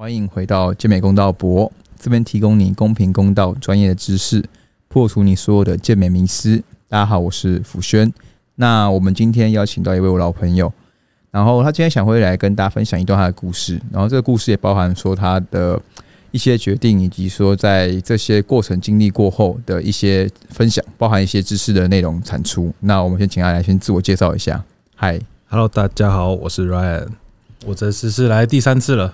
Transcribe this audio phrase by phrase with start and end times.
[0.00, 4.42] 欢迎回到健美公道博这边，提供你公平公道、专业的知识，
[4.88, 6.56] 破除你所有的健美迷思。
[6.88, 8.10] 大家好，我是福轩。
[8.54, 10.72] 那我们今天邀请到一位我老朋友，
[11.30, 15.78] 然后他今天想回来跟大家分享一段他的故事，然后这个故事也包含说他的
[16.30, 22.72] 一些决定，以及说在这些过程经历过后的一些分享，包含一些知识的内容产出。
[22.80, 24.64] 那我们先请他来先自我介绍一下。
[24.96, 25.20] 嗨
[25.50, 27.08] ，Hello，大家好，我是 Ryan，
[27.66, 29.12] 我这次是来第三次了。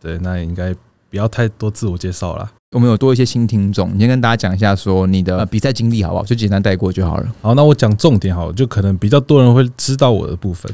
[0.00, 0.74] 对，那也应该
[1.10, 2.50] 不要太多自我介绍了。
[2.72, 6.24] 我们有多一些新听众，你先跟大家讲一下说你的呃比赛经历好不好？
[6.24, 7.34] 就简单带过就好了。
[7.40, 10.70] 好，那我讲重点好了，就可能比较多人会知道我的部分。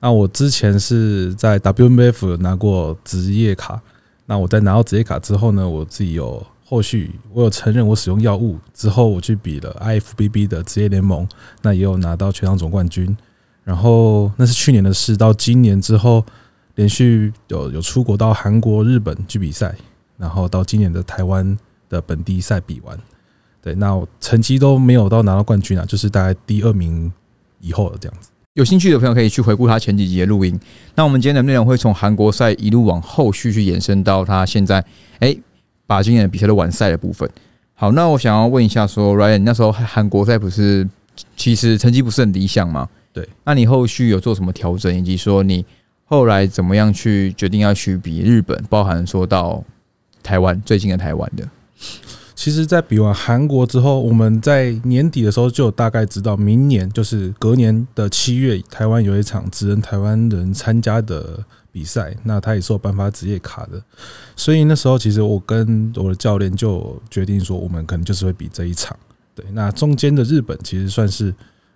[0.00, 3.80] 那我之前是在 WMF 拿过职业卡，
[4.26, 11.26] 那我在拿到职业卡之后呢，我自己有后续我有承认我使用药物之后，我去比了 IFBB 的职业联盟，
[11.62, 13.16] 那也有拿到全场总冠军。
[13.62, 16.24] 然后那是去年的事，到今年之后，
[16.76, 19.74] 连续有有出国到韩国、日本去比赛，
[20.16, 22.96] 然后到今年的台湾的本地赛比完。
[23.60, 27.12] 对，那我成绩都没有到拿到冠军啊，就是大概第二名
[27.60, 28.30] 以后的这样子。
[28.54, 30.58] 有兴趣的朋友可以去回顾他前几集的录音。
[30.94, 34.82] 那我们今天的内容会从韩国赛一路往后续去延伸到他现在
[35.18, 35.36] 哎、
[35.86, 37.28] 把今年的比赛都完赛的部分。
[37.74, 40.88] 好，那我想要问一下说，Ryan，那时候韩国赛不是
[41.36, 42.88] 其实成绩不是很理想吗？
[43.12, 45.64] 对，那你后续有做什么调整，以及说你
[46.06, 49.62] 后来怎么样去决定要去比日本，包含说到
[50.22, 51.46] 台湾最近的台湾的？
[52.34, 63.82] 其实，在比完韩国之后，我们在年底的时候就大概知道，明年就是隔年的七月，台湾有一场只能台湾人参加的比赛，那他也是有颁发职业卡的，
[64.36, 68.94] 所以那时候其实我跟我的教练就决定说，我们可能就是会比这一场。
[69.34, 71.34] 对，那中间的日本其实算是，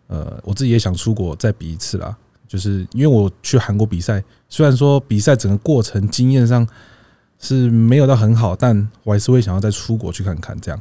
[0.08, 2.14] 呃，我自己也想出国再比一次啦，
[2.50, 6.66] 就是因为我去韩国比赛，虽然说比赛整个过程经验上。
[7.42, 10.78] 是没有到很好，但我还是会想要再出国去看看，这样。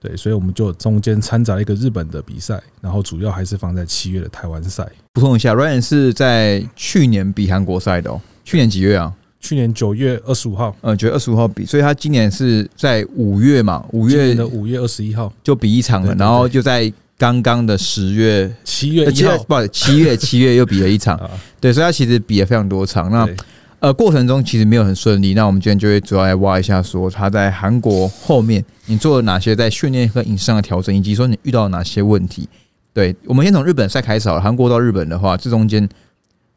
[0.00, 4.84] 对，所以我们就中间掺杂了一个日本的比赛，然后主要还是放在七月的台湾赛。
[5.12, 9.14] 补充一下，Ryan 是在去年比韩国赛的哦，去年几月啊？
[9.38, 23.10] 去年九月二十五号，呃，九月二十五号比，所以他今年是在五月嘛，五月的五月二十一号，就比一场了，然后就在刚刚的十月，七月呃，七月一号不七月 七月又比了一场，啊，对，所以他其实比了非常多场。
[23.10, 23.36] 那对
[23.78, 25.34] 呃，过程中其实没有很顺利。
[25.34, 32.48] 那我们今天就会主要来挖一下，说他在韩国后面你做了哪些在训练和饮食上的调整，以及说你遇到了哪些问题。
[32.94, 34.40] 对，我们先从日本赛开始好了。
[34.40, 35.86] 韩国到日本的话，这中间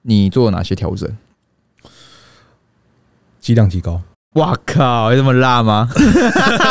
[0.03, 1.09] 你做了哪些调整？
[3.41, 4.01] 剂量提高。
[4.35, 5.89] 哇靠，有这么辣吗？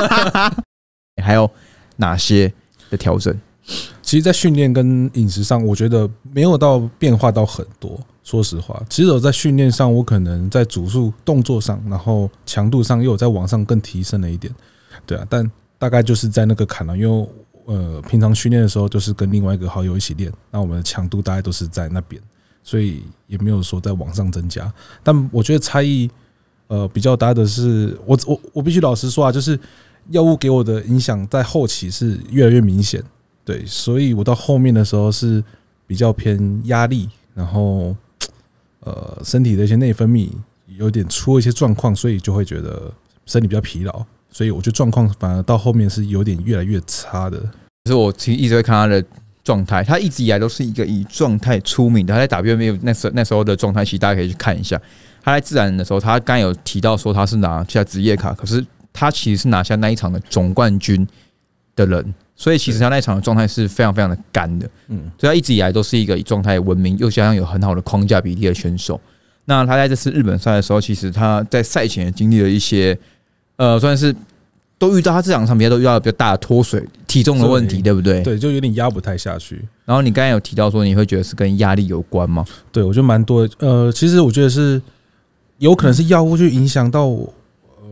[1.23, 1.51] 还有
[1.97, 2.53] 哪些
[2.91, 3.39] 的调整？
[4.03, 7.99] 其实，在训练跟饮食上，我觉得没有到变化到很多。
[8.25, 14.55] 说实话，其实我在训练上，我可能在组数动作上，然后强度上又有在往上更提升了一点，
[15.07, 15.27] 对啊。
[15.31, 17.29] 但大概就是在那个坎了，因为
[17.65, 22.21] 呃，平常训练的时候就是跟另外一个好友一起练，那我们的强度大概都是在那边，
[22.63, 24.71] 所以也没有说在往上增加。
[25.03, 26.11] 但我觉得差异
[26.67, 29.59] 呃比较大的是，我我我必须老实说啊，就是
[30.11, 33.03] 药物给我的影响在后期是越来越明显。
[33.49, 35.43] 对，所以我到后面的时候是
[35.87, 37.97] 比较偏压力，然后
[38.81, 40.29] 呃身体的一些内分泌
[40.77, 42.93] 有点出一些状况，所以就会觉得
[43.25, 47.39] 身体比较疲劳，所以我觉得状况反而到后面是有点越来越差的。
[47.39, 49.03] 可是我其实一直会看他的
[49.43, 52.13] 状态，他一直以来都是一个以状态出名的。
[52.13, 54.79] 他在 WNBA 那时候那时候的状态，其实大家可以去看一下。
[55.23, 61.09] 他在自然的时候，他刚有提到说他是拿下职业卡，可是他其实是拿下那一场的总冠军
[61.79, 64.69] 的人，所以其实他那一场的状态是非常非常的干的。
[64.89, 69.01] 嗯，所以他一直以来都是一个以状态闻名，又加上有很好的框架比例的选手。
[69.45, 72.99] 那他在这次日本赛的时候，其实他在赛前也经历了一些，
[73.57, 74.15] 呃，算是
[74.77, 78.23] 都遇到他这两场比赛都遇到比较大的脱水、体重的问题，对对不对？
[78.23, 79.67] 对，就有点压不太下去。
[79.85, 82.45] 然后你刚才有提到说，你会觉得是跟压力有关吗？
[82.71, 83.55] 对我觉得蛮多的。
[83.61, 84.81] 呃，其实我觉得是
[85.59, 87.33] 有可能是药物去影响到我。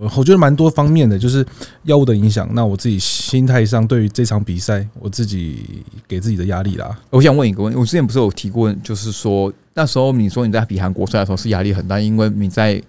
[0.01, 1.45] 呃我觉得蛮多方面的，就是
[1.85, 2.49] 药物的影响。
[2.53, 6.99] 那我自己心态上，对于这场比赛，我自己给自己的压力啦。
[7.11, 12.83] 我想问一个问题，我之前不是有提过，就是说那时候你说你在比韩国赛的时候是压力很大，因为你在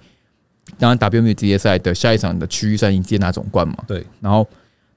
[0.77, 3.75] 当然 WNBA 职业赛的下一场的区域赛，你直接拿总冠嘛。
[3.87, 4.05] 对。
[4.19, 4.45] 然后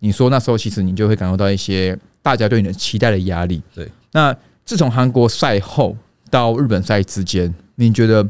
[0.00, 3.62] 你说那时候其实你就会感受到一些大家对你的期待的压力。
[3.74, 3.88] 对。
[4.12, 4.34] 那
[4.64, 5.96] 自从韩国赛后
[6.28, 8.28] 到日本赛之间，你觉得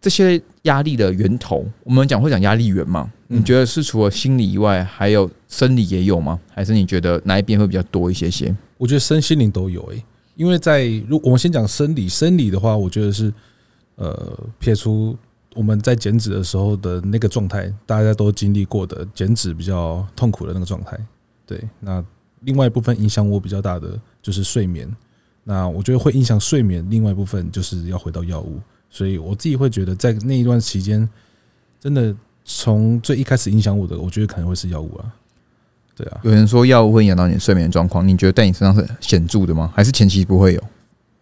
[0.00, 3.10] 这些压力的源头，我们讲会讲压力源嘛？
[3.28, 6.38] 嗯你觉得是除了心理以外，还有生理也有吗？
[6.54, 8.54] 还是你觉得哪一边会比较多一些些？
[8.78, 10.04] 我觉得身心灵都有诶、
[10.36, 13.32] 因为在如我们先讲生理，生理的话，我觉得是
[13.96, 15.16] 呃撇出
[15.54, 20.98] 我们在减脂的时候的那个状态，大家都经历过的减脂比较痛苦的那个状态。
[21.44, 22.02] 对，那
[22.42, 24.88] 另外一部分影响我比较大的就是睡眠。
[25.44, 28.60] 那我觉得会影响睡眠，另外一部分就是要回到药物。
[28.90, 31.08] 所以我自己会觉得，在那一段期间，
[31.80, 32.14] 真的
[32.44, 35.12] 从最一开始影响我的，我觉得可能会是药物啊。
[35.94, 39.72] 对啊，有人说药物会影响到你的睡眠状况，你觉得在你身上是显著的吗？
[39.74, 40.62] 还是前期不会有？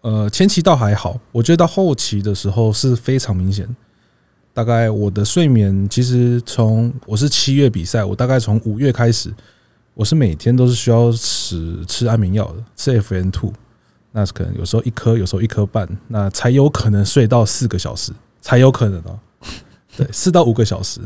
[0.03, 3.67] 呃，前期倒还好，我觉得到后期的时候是非常明显。
[4.53, 9.35] 大概我的睡眠，其实从我是七月比赛，我大概从五月开始，
[9.95, 13.53] 我是每天都是需要吃吃安眠药的，吃 FN two，
[14.19, 18.11] 那可能有时候一颗，有时候一颗半，那才有可能睡到四个小时，
[18.41, 19.19] 才有可能哦。
[19.95, 21.03] 对，四到五个小时，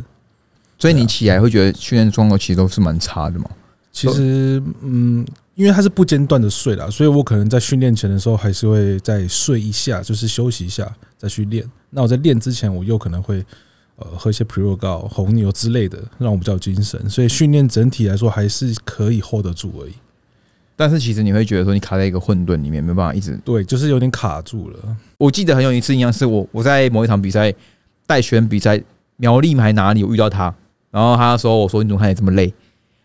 [0.78, 3.50] 所以你起来会觉得训练状况其实都是蛮差的嘛？
[3.90, 5.26] 其实，嗯，
[5.56, 11.68] 因为它是不间断的睡啦，所以我可能在训练前的时候还是会再睡一下，就是休息一下再去练。
[11.90, 13.44] 那我在练之前，我又可能会
[13.96, 17.10] 呃喝一些 pre workout 红牛之类的，让我比较精神。
[17.10, 19.94] 所以训练整体来说还是可以 hold 得住而已。
[20.80, 24.78] 但是其实你会觉得说你卡在一个混沌里面，没办法一直对，就是有点卡住了。
[25.18, 27.52] 我记得很有一次印象是我我在某一场比赛
[28.06, 28.82] 带学员比赛，
[29.18, 30.54] 苗栗还哪里我遇到他，
[30.90, 32.46] 然后他说我说你怎么看起来这么累？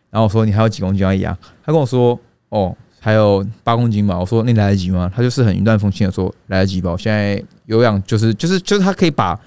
[0.09, 1.37] 然后我说你还有几公斤而已啊？
[1.65, 2.17] 他跟我说
[2.47, 4.17] 哦，还有八公斤吧。
[4.17, 5.11] 我说那来得及吗？
[5.13, 6.91] 他就是很云淡风轻的说来得及吧。
[6.91, 9.37] 我现在有氧就是就是就是他可以把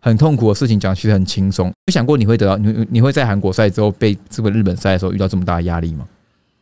[0.00, 1.70] 很痛苦的事情讲其实很轻松。
[1.86, 6.06] 没想过你会得到你你会在韩国赛之后被这个日本赛的时候遇到这么大的压力吗？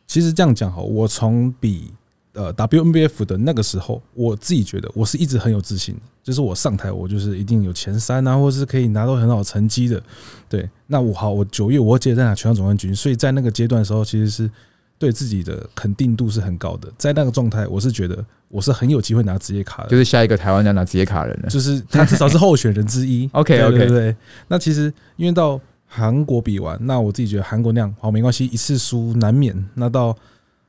[0.07, 1.91] 其实这样讲哈，我从比
[2.33, 10.01] 呃 WNBF 的那个时候，我自己觉得我是一直很有自信，就是我上台我就是一定有前三啊，或者是可以拿到很好成绩的。
[10.47, 14.49] 对，那我好，我九月我记得在拿全场总冠军，所以在那个阶段的时候，其实是
[14.97, 16.91] 对自己的肯定度是很高的。
[16.97, 21.49] 在那个状态，我是觉得我是很有机会拿职业卡的，就是下一个台湾要拿职业卡人了。
[21.49, 23.29] 就是他至少是候选人之一。
[23.33, 24.15] OK OK，对对。
[24.47, 29.55] 那其实因为到韩国比完，那我自己觉得韩国那样好没关系，一次输难免。
[29.73, 30.15] 那到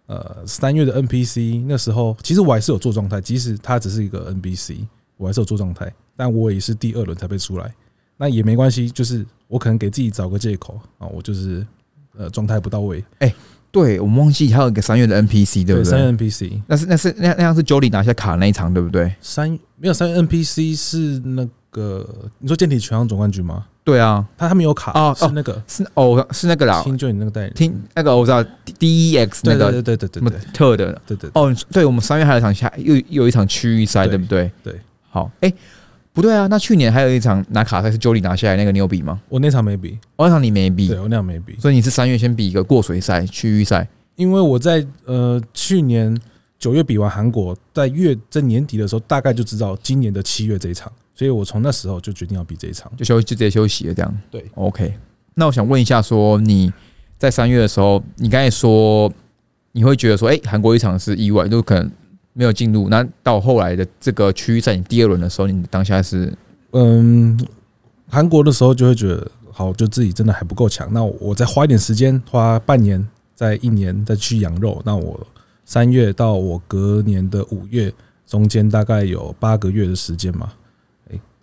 [0.07, 4.77] 呃三月的 NPC 那时候，其实我还是有做状态，即使他只是一个 NPC，
[5.17, 7.75] 我还是有做状态，但我也是第二轮才被出来，
[8.17, 11.67] 那也没关系，就是我可能给自己找个借口啊，我就是
[12.17, 13.05] 呃状态不到位。
[13.19, 13.35] 哎，
[13.73, 15.85] 对我们忘记还有一个三月的 NPC，对不对？
[15.85, 19.13] 三月 NPC，那是那是那那样是 Jody 拿下卡那一场，对不对？
[19.21, 23.67] 三没有三月 NPC 是那个你说健体全场总冠军吗？
[23.87, 25.63] 对啊，他他没有卡哦，是那个。
[25.69, 28.43] 是哦，是那个啦，听就你那个代理，听那个我知道
[28.81, 34.51] D E X 那个对对对对对特的，对对哦，对我们三月还有一场下又又有一场区域赛，对不对？
[34.65, 34.75] 对，
[35.09, 35.53] 好，哎，
[36.13, 39.21] 不对啊，那去年还有一场拿卡赛是 Jody 拿下来那个你有比吗？
[39.29, 43.87] 我那场没比，我那场你没比，对我那场没比，所以你是三月先比一个过水赛区域赛，
[44.17, 46.13] 因为我在呃去年
[46.59, 50.91] 九月比完韩国，在月在年底的时候大概就知道今年的七月这一场。
[51.15, 54.45] 所以我从那时候就决定要比这一场，就休就直接休息了，这样对。
[54.55, 54.95] OK，
[55.33, 56.71] 那我想问一下，说你
[57.17, 59.11] 在三月的时候，你刚才说
[59.73, 61.91] 你会觉得说，哎，韩国一场是意外，就可能
[62.35, 62.91] 没有进入。
[62.91, 66.31] 那到后来的这个区域赛，你第二轮的时候，你当下是
[66.73, 67.39] 嗯，
[68.09, 70.93] 韩国的时候就会觉得，好，就自己真的还不够强。
[70.93, 73.03] 那我再花一点时间，花半年、
[73.35, 74.83] 再一年再去养肉。
[74.85, 75.27] 那我
[75.67, 77.93] 三月到我隔年的五月
[78.27, 80.51] 中间，大概有八个月的时间嘛。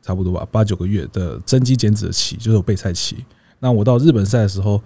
[0.01, 3.23] 差不多吧，八九个月的增肌减脂的期就是我备赛期。
[3.59, 4.81] 那我到日本赛的时候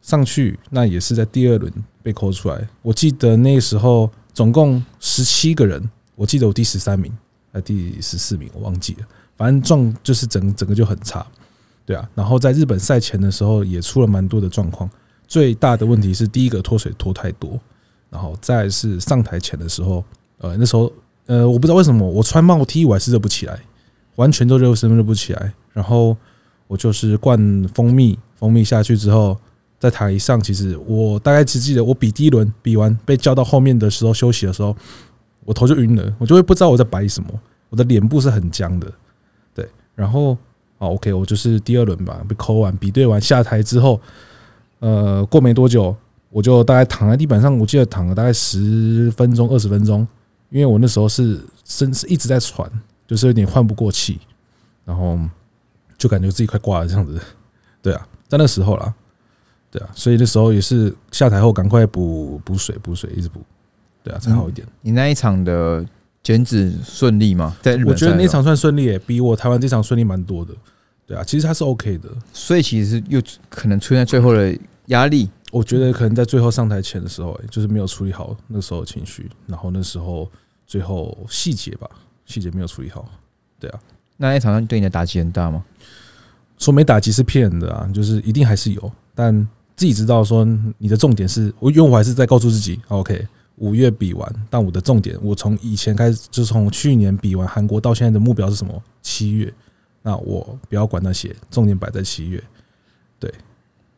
[0.00, 1.70] 上去，那也是在第二轮
[2.02, 2.66] 被扣出来。
[2.80, 7.12] 我记得那时候总共十七个人，我记得我第十三名
[7.52, 9.00] 还第十四名，我忘记了。
[9.36, 11.26] 反正状就是整整个就很差，
[11.84, 12.08] 对啊。
[12.14, 14.88] 然后在日本赛前的时候也出了蛮多的状况。
[15.26, 17.60] 最大的问题是第一个脱水脱太多，
[18.10, 20.04] 然后再是上台前的时候，
[20.38, 20.92] 呃，那时候
[21.26, 23.58] 呃，我不知道为什么我穿帽 T 我还是热不起来。
[24.16, 26.16] 完全都热身热不起来，然后
[26.66, 27.38] 我就是灌
[27.72, 29.38] 蜂蜜，蜂蜜下去之后，
[29.78, 34.76] 在台上，其实我大概只记得我比第一轮比完被叫到后面的时候休息的时候，
[35.44, 37.28] 我头就晕了，我就会不知道我在摆什么，
[37.70, 38.92] 我的脸部是很僵的，
[39.54, 40.36] 对，然后
[40.78, 44.00] 哦，OK，我就是第二轮吧，被扣完比对完下台之后，
[44.80, 45.94] 呃，过没多久，
[46.30, 50.06] 我就大概躺在地板上，我记得躺了大概十分钟二十分钟，
[50.50, 52.70] 因为我那时候是身是一直在喘。
[53.08, 54.20] 就是有点换不过气，
[54.84, 55.18] 然后
[55.96, 57.18] 就感觉自己快挂了这样子，
[57.80, 58.92] 对啊，在那时候啦，
[59.70, 63.40] 对啊，所以那时候也是下台后赶快补补水补水，一直补，
[64.04, 64.68] 对啊，才好一点。
[64.82, 65.82] 你那一场的
[66.22, 67.56] 减脂顺利吗？
[67.62, 70.52] 在日本我觉得那场算顺利，比我台湾这场顺利蛮多的，
[71.06, 73.18] 对啊，其实它是 OK 的，所以其实又
[73.48, 74.54] 可能出现最后的
[74.88, 75.30] 压力。
[75.50, 80.30] 我觉得可能在最后上台前的时候，就是没有处理好那时候情绪，然后那时候
[80.66, 81.88] 最后细节吧。
[82.26, 83.08] 细节没有处理好，
[83.58, 83.80] 对啊，
[84.18, 85.64] 那那场上对你的打击很大吗？
[86.58, 89.34] 说没打击是骗人的啊，就是一定还是有，但
[89.74, 93.26] 自己知道说你的重点是，我因为我还是在告诉自己，OK，
[93.56, 98.82] 五月比完，但我的重点，我从以前开始，就从去年比完韩国到现在的目标是什么？
[99.00, 99.50] 七月，
[100.02, 102.44] 那我不要管那些，重点摆在七月。
[103.18, 103.32] 对，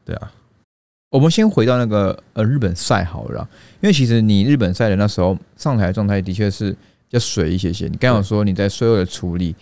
[0.04, 0.30] 对啊。
[1.10, 3.46] 我们先回到那个呃日本赛好了，
[3.80, 6.74] 因为其实你日本赛的那时候上台状态的确是
[7.10, 7.86] 要水一些些。
[7.86, 9.54] 你刚刚说你在所有的处理，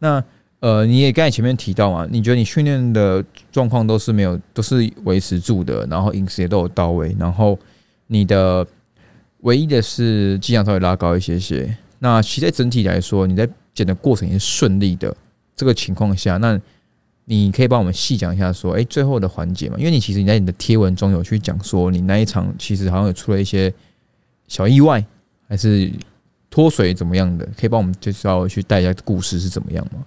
[0.00, 0.22] 那
[0.58, 7.56] 呃你也刚才前面提到嘛，你觉得你训练的状况都是没有都是维持住的，然后饮食也都有到位，然后
[8.08, 8.66] 你的
[9.42, 11.72] 唯一的是剂量稍微拉高一些些。
[12.00, 15.14] 那其实整体来说，你在减的过程也是顺利的。
[15.54, 16.60] 这个情况下，那
[17.28, 23.72] 你可以帮我们细讲一下，说，哎，最后的环节嘛，因为你其实你在你的贴文中有去讲说，你那一场其实好像有出了一些
[24.46, 25.04] 小意外，
[25.48, 25.90] 还是
[26.48, 30.04] 脱水怎么样的，可以帮我们就稍微去带一下故事是怎么样吗？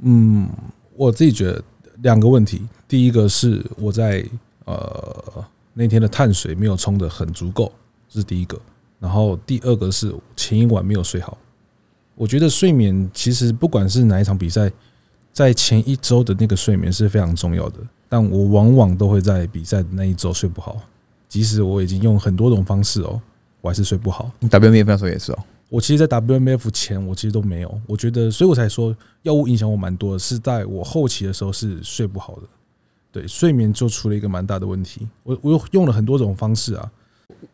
[0.00, 0.48] 嗯，
[0.96, 1.62] 我自己觉得
[2.02, 4.26] 两个问题，第一个是我在
[4.64, 7.72] 呃那天的碳水没有冲的很足够，
[8.08, 8.60] 这是第一个，
[8.98, 11.38] 然后第二个是前一晚没有睡好，
[12.16, 14.68] 我觉得睡眠其实不管是哪一场比赛。
[15.34, 20.80] 在前一周的那个睡眠是非常重要的，但我往往都会在比赛的那一周睡不好，
[21.28, 23.20] 即使我已经用很多种方式哦，
[23.60, 24.30] 我还是睡不好。
[24.42, 25.38] WMF 那时候也是哦，
[25.68, 32.42] 我其实，在 WMF 前我其实都没有，我觉得，所以我才说药物影响我蛮多的，是在我后期的时候是睡不好的，
[33.10, 35.08] 对，睡眠就出了一个蛮大的问题。
[35.24, 36.88] 我我用了很多种方式啊，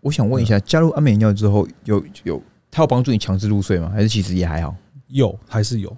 [0.02, 3.88] 我想问一下，加入安眠药之后，有有它有帮助你强制入睡吗？
[3.88, 4.76] 还是其实也还好？
[5.08, 5.96] 有还是有？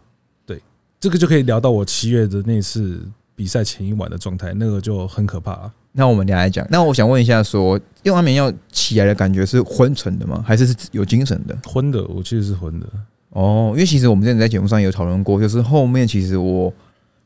[1.02, 3.02] 这个就可以聊到我七月的那次
[3.34, 5.68] 比赛前一晚的状态，那个就很可怕。
[5.90, 10.44] 那我们俩来讲，那我想问一下，说用安眠药起来的感觉是昏沉的吗？
[10.46, 11.58] 还是是有精神的？
[11.66, 12.86] 昏的，我其实是昏的。
[13.30, 16.72] 哦，因为其实我们之前在节目上有讨论过，就是后面其实我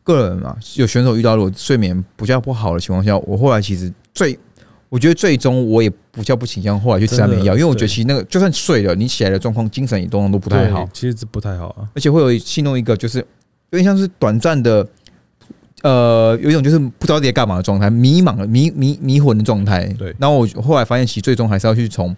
[0.03, 4.39] 个人嘛，有选手遇到了睡眠比较不好的情况下，我后来其实最
[4.89, 13.23] 我觉得最终我也不叫不倾向后来去吃安眠药，因为我觉得其实那个就算睡了，你起来的状况、精神也都都不太好，其实不太好啊，而且会有心动一个就是。
[13.71, 14.87] 有点像是短暂的，
[15.83, 19.85] 呃，有一种就是不知道自己干嘛的状态，迷茫、迷迷迷魂的状态。
[19.99, 20.15] 对。
[20.19, 22.15] 然后我后来发现，其实最终还是要去从，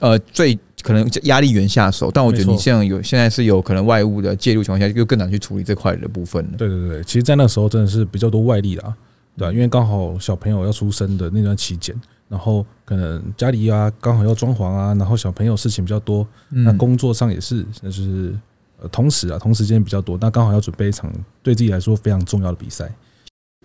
[0.00, 2.10] 呃，最可能压力源下手。
[2.10, 6.50] 但我觉得你现在有现在是有可能外物的介入情况下，就更难去处理这块的部分了。
[6.56, 8.94] 对对对，其实，在那时候真的是比较多外力的，
[9.36, 11.94] 对因为刚好小朋友要出生的那段期间，
[12.28, 18.34] 然后可能家里啊刚好要装潢啊，然后小朋友事情比较多，那工作上也是，那就是。
[18.80, 21.10] 呃，同时啊，同时间比较多，那刚好要准备一场
[21.42, 22.90] 对自己来说非常重要的比赛。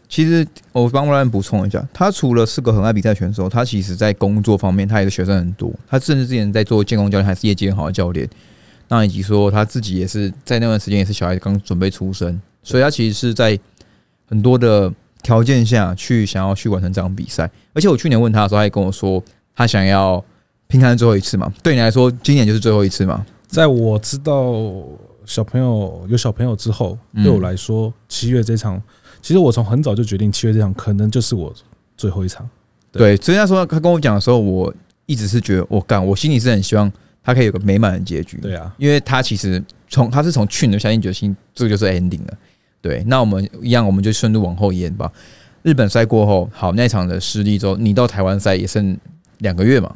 [0.08, 5.74] 其实我帮罗兰补充一下，他除了是个很爱比赛选手，他其实在工作方面，他也是学生很多。
[5.88, 8.30] 他甚至之前在做健康教练，还是业绩很好的教练。
[8.90, 13.58] 那以及说他自己也是在那段时间也是小孩刚准备出生，所以他其实是在
[14.28, 14.92] 很多的
[15.24, 17.50] 条件下去想要去完成这场比赛。
[17.72, 19.24] 而且我去年问他的时候，他也跟我说，
[19.56, 20.22] 他想要
[20.68, 21.50] 拼看最后一次嘛。
[21.64, 23.26] 对你来说，今年就是最后一次嘛？
[23.52, 24.64] 在我知道
[25.26, 28.82] 小朋友有小朋友之后，对我来说，七月这场，
[29.22, 31.54] 其实我从很早就决定，七月这场可能就是我
[31.98, 32.50] 最后一场。
[32.94, 34.74] 对，所以他说他跟我讲的时候，我
[35.06, 36.90] 一直是觉得，我干，我心里是很希望
[37.22, 38.38] 他可以有个美满的结局。
[38.38, 42.38] 对啊，因为他其实从他是从去年下定决心，这个就是 ending 了。
[42.82, 45.12] 对，那我们一样，我们就顺路往后延吧。
[45.62, 48.98] 日本赛过后，好那场的失利之后，你到台湾赛也剩
[49.40, 49.94] 两个月嘛。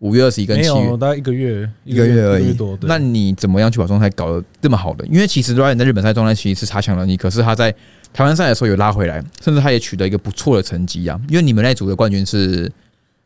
[0.00, 2.56] 五月二十一跟七月，大概一个月，一个月而已。
[2.82, 5.06] 那你怎么样去把状态搞得这么好的？
[5.06, 7.70] 因为其实 Ryan 在日本赛状态其实是差强人意，可是他在
[8.12, 11.20] 台湾赛的时候有拉回来，甚至他也取得一个不错的成绩啊。
[11.28, 12.70] 因为你们那组的冠军是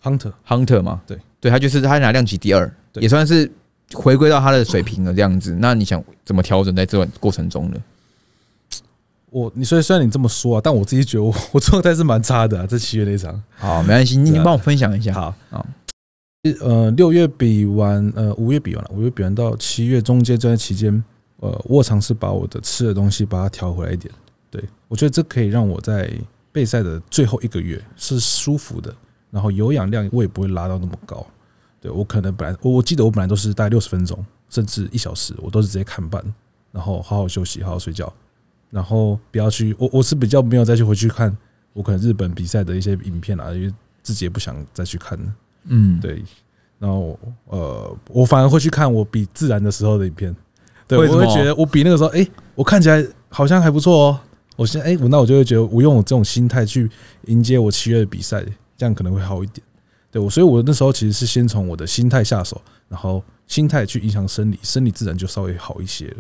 [0.03, 1.01] Hunter Hunter 嘛？
[1.07, 3.49] 对，对他就是他拿量级第二，也算是
[3.93, 5.57] 回归到他的水平了这样子。
[5.61, 7.77] 那你想怎么调整在这段过程中呢？
[9.31, 12.67] 我你虽然虽然你这么说啊，但我自己觉得我我状态是蛮差的。
[12.67, 15.13] 这七月那场，好，没关系，你帮我分享一下。
[15.13, 15.65] 好啊。
[16.61, 21.03] 呃，六月比完，呃，五月比完了，五月比完到七月中间这段期间，
[21.39, 24.13] 呃，我尝试把我的吃的东西把它调回来一点。
[24.51, 26.13] 对我觉得这可以让我在
[26.53, 28.95] 备赛的最后一个月是舒服的，
[29.31, 31.27] 然后有氧量我也不会拉到那么高。
[31.81, 36.23] 对我可能本来我我记得我本来都是大概六十分钟，甚至一小时，我都是直接看半，
[36.73, 38.13] 然后好好休息，好好睡觉，
[38.71, 41.35] 然后不要去我我是比较没有再去回去看
[41.73, 45.35] 我可能日本比赛的一些影片啊，因为自己也不想再去看了。
[45.67, 46.23] 嗯，对，
[46.79, 50.35] 然后呃，我反而会去看我比自然的时候的影片，
[50.87, 54.21] 对我会觉得我比那个时候，哎，我看起来好像还不错哦。
[54.57, 56.89] 我现在，哎，我那我就会觉得，我用我这种心态去
[57.27, 58.45] 迎接我七月的比赛，
[58.77, 59.61] 这样可能会好一点。
[60.13, 66.17] 对我，所以我那时候其实是先从我的心态下手，然后心态去影响生理，生理自然就稍微好一些了。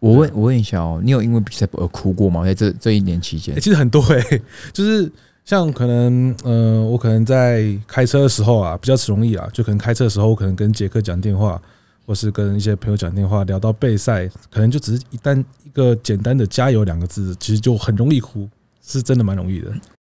[0.00, 2.42] 我问我问一下哦，你有因为比赛而哭过吗？
[2.44, 4.42] 在这这一年期间欸，其实很多诶、
[4.72, 5.12] 就是
[5.48, 11.58] 像可能嗯，我可能在开车的时候啊，比较容易啊，就可能开车的时候，我可能跟杰克讲电话，
[12.06, 18.46] 或是跟一些朋友讲电话，聊到备赛，可能就只是一单一个简单的加油两个字，其实就很容易哭，
[18.86, 19.72] 是真的蛮容易的。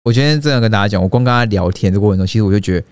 [0.02, 2.86] 我今天这样跟大家讲，我光跟他聊天的过程中，其实我就觉得，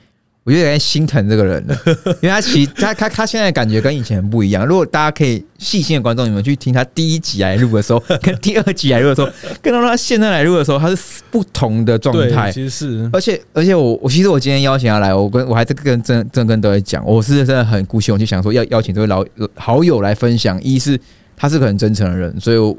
[0.47, 1.77] 我就有点心疼这个人了，
[2.23, 4.65] 因为他其实他他他现在感觉跟以前很不一样。
[4.65, 9.29] 如果大家可以细心的观众，你们去听他第一集来录的时候， 跟第二集来录的时候，
[9.61, 10.97] 跟到他现在来录的时候，他是
[11.33, 12.53] 不同的状，态。
[12.53, 19.25] 其实是而且而且我我其实我今天邀请他来，我跟我还在跟郑郑跟都在讲，我是真的很鼓起勇气想说要邀请这位老
[19.57, 20.63] 好友来分享。
[20.63, 20.97] 一是
[21.37, 22.77] 他是个很真诚的人，所以我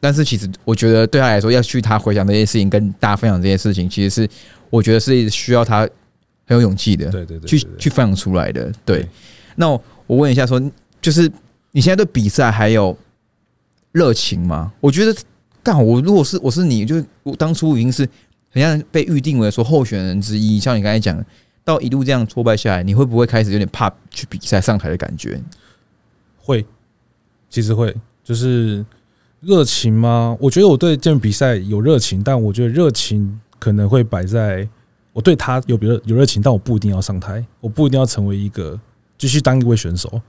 [0.00, 4.26] 但是其实我觉得对他来说，要去他回想这些事情，跟大家分享这些事情，其实是
[4.70, 5.86] 我觉得是需要他
[6.50, 8.64] 很有勇气的，对对对，去去分享出来的。
[8.84, 9.08] 对对，
[9.54, 10.60] 那我我问一下说，
[11.00, 11.30] 就是
[11.70, 12.96] 你现在对比赛还有
[13.92, 14.72] 热情吗？
[14.80, 15.16] 我觉得
[15.62, 18.02] 干我如果是我是你，就是我当初已经是
[18.50, 21.24] 很像被预定为说候选人之一，像你刚才讲，
[21.62, 25.40] 到一路这样挫败下来，你会不会开始有点怕去比赛上台的感觉？
[26.36, 26.66] 会，
[27.48, 28.84] 其实会，就是
[29.40, 30.36] 热情吗？
[30.40, 34.68] 我觉得我对这种比赛有热情，但我觉得热情可能会摆在
[35.12, 38.78] 我对他有比热有热情，但我不一定要上台，我不一定要成为一个
[39.18, 40.20] 继续当一位选手。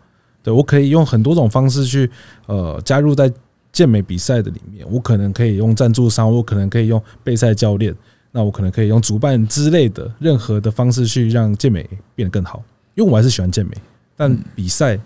[0.43, 2.09] 对我可以用很多种方式去
[2.47, 3.31] 呃加入在
[3.71, 7.95] 健美比赛的里面，我可能可以用赞助商，我可能可以用备赛教练，
[8.31, 12.63] 那我可能可以用主办之类的任何的方式去让健美变得更好。
[12.95, 13.71] 因为我还是喜欢健美，
[14.17, 14.99] 但比赛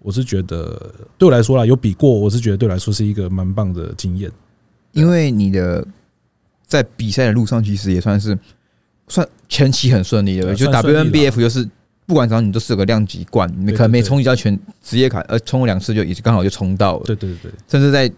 [0.00, 4.30] 我是觉得对我来说啦，有比过，我是觉得对我来说是一个蛮棒的经验。
[4.92, 5.86] 因为你的
[6.66, 8.38] 在比赛的路上，其实也算是
[9.08, 11.68] 算前期很顺利的，就 WNBF 就是
[12.06, 18.10] 不管怎样，你都是有个量级冠，你可能没冲击到全职业卡，呃，冲了两次就已经刚好就冲到了，对对对对，甚至在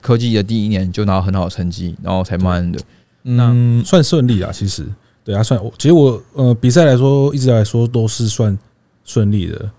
[0.00, 2.80] 科技的第一年就拿到很好的成绩，然后才慢慢的，
[3.24, 4.86] 嗯，算顺利啊，其实。
[5.26, 8.58] 对啊，算我其实我呃比赛来说，一直来说都是算
[9.06, 9.70] 顺利的，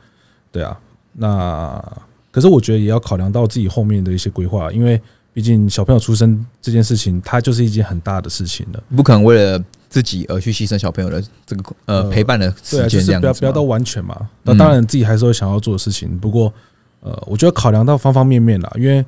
[0.51, 0.75] 对啊。
[1.13, 1.79] 那
[2.31, 4.99] 可是我觉得也要考量到自己后面的一些规划，因为
[5.33, 8.83] 毕竟小朋友出生这件事情，它就是一件很大的事情了。
[8.95, 9.63] 不可能为了
[9.95, 14.29] 自己而去牺牲小朋友的这个呃呃陪伴的时就是间这样子嘛不要不要到完全嘛。
[14.43, 16.53] 那嗯当然自己还是会想要做的事情，不过
[16.99, 19.05] 呃，我觉得考量到方方面面啦，因为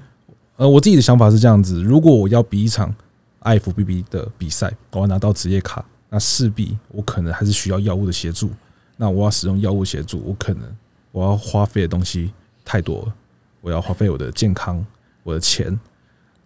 [0.55, 2.95] 呃我自己的想法是这样子：如果我要比一场
[3.41, 8.49] IFBB 的比赛，我要拿到职业卡，那势必我可能还是需要药物的协助。
[8.95, 10.63] 那我要使用药物协助，我可能
[11.11, 12.31] 我要花费的东西
[12.63, 13.13] 太多了，
[13.59, 14.83] 我要花费我的健康、
[15.23, 15.77] 我的钱，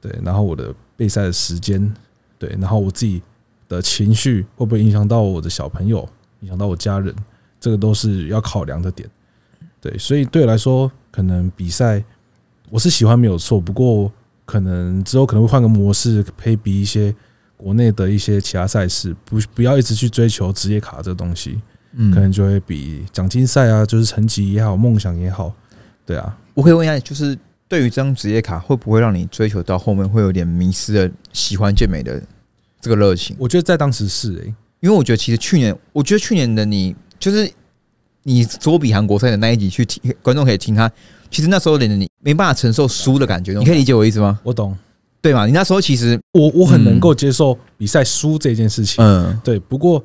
[0.01, 1.93] 对，然后我的备赛的时间，
[2.39, 3.21] 对，然后我自己
[3.75, 6.07] 的情绪会不会影响到我的小朋友，
[6.41, 7.15] 影响到我家人，
[7.57, 9.09] 这个都是要考量的点。
[9.79, 12.03] 对，所以对我来说，可能比赛
[12.69, 14.11] 我是喜欢没有错，不过
[14.45, 17.15] 可能之后可能会换个模式，可以比一些
[17.55, 21.61] 国内的一些其他赛事，不不要一直去追求职业卡这个东西，
[21.93, 25.53] 嗯可能就会比奖金赛啊，就是成绩也好，梦想也好，
[26.05, 27.37] 对啊，我可以问一下，就是
[27.69, 32.21] 对于这张职业卡，会不会让你追求到后面会有点迷失了喜欢健美的
[32.81, 33.35] 这个热情？
[33.39, 37.49] 我觉得在当时是诶、因为我觉得其实去年，我觉得去年的你，就是
[38.23, 40.91] 你左比韩国赛的那一集去听，观众可以听他。
[41.29, 44.37] 其实那时候的你没办法承受输的感觉，你可以理解我意思吗？
[44.43, 44.75] 我懂，
[45.21, 45.45] 对嘛？
[45.45, 50.03] 你那时候其实，我我很能够接受比赛输这件事情，嗯，对，不过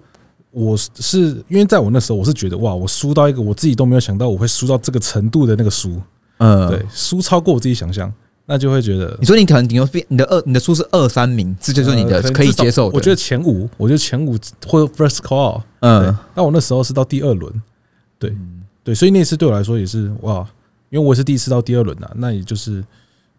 [0.53, 6.01] 我是因为在我那时候，我是觉得哇，我输到一个我自己都没有想到我会输到这个程度的那个输，
[6.39, 8.13] 嗯，对，输超过我自己想象，
[8.49, 12.89] 那就会觉得你说你可能顶多变你的二，你的数是二三名，这就是你的可以接受。
[12.91, 17.53] 我觉得前五，我觉得前五或者 first call，嗯，，那我那时候是到第二轮，
[18.21, 18.33] 对
[18.85, 20.47] 对，所以那次对我来说也是哇，
[20.91, 22.85] 因为我也是第一次到第二轮呐，那也就是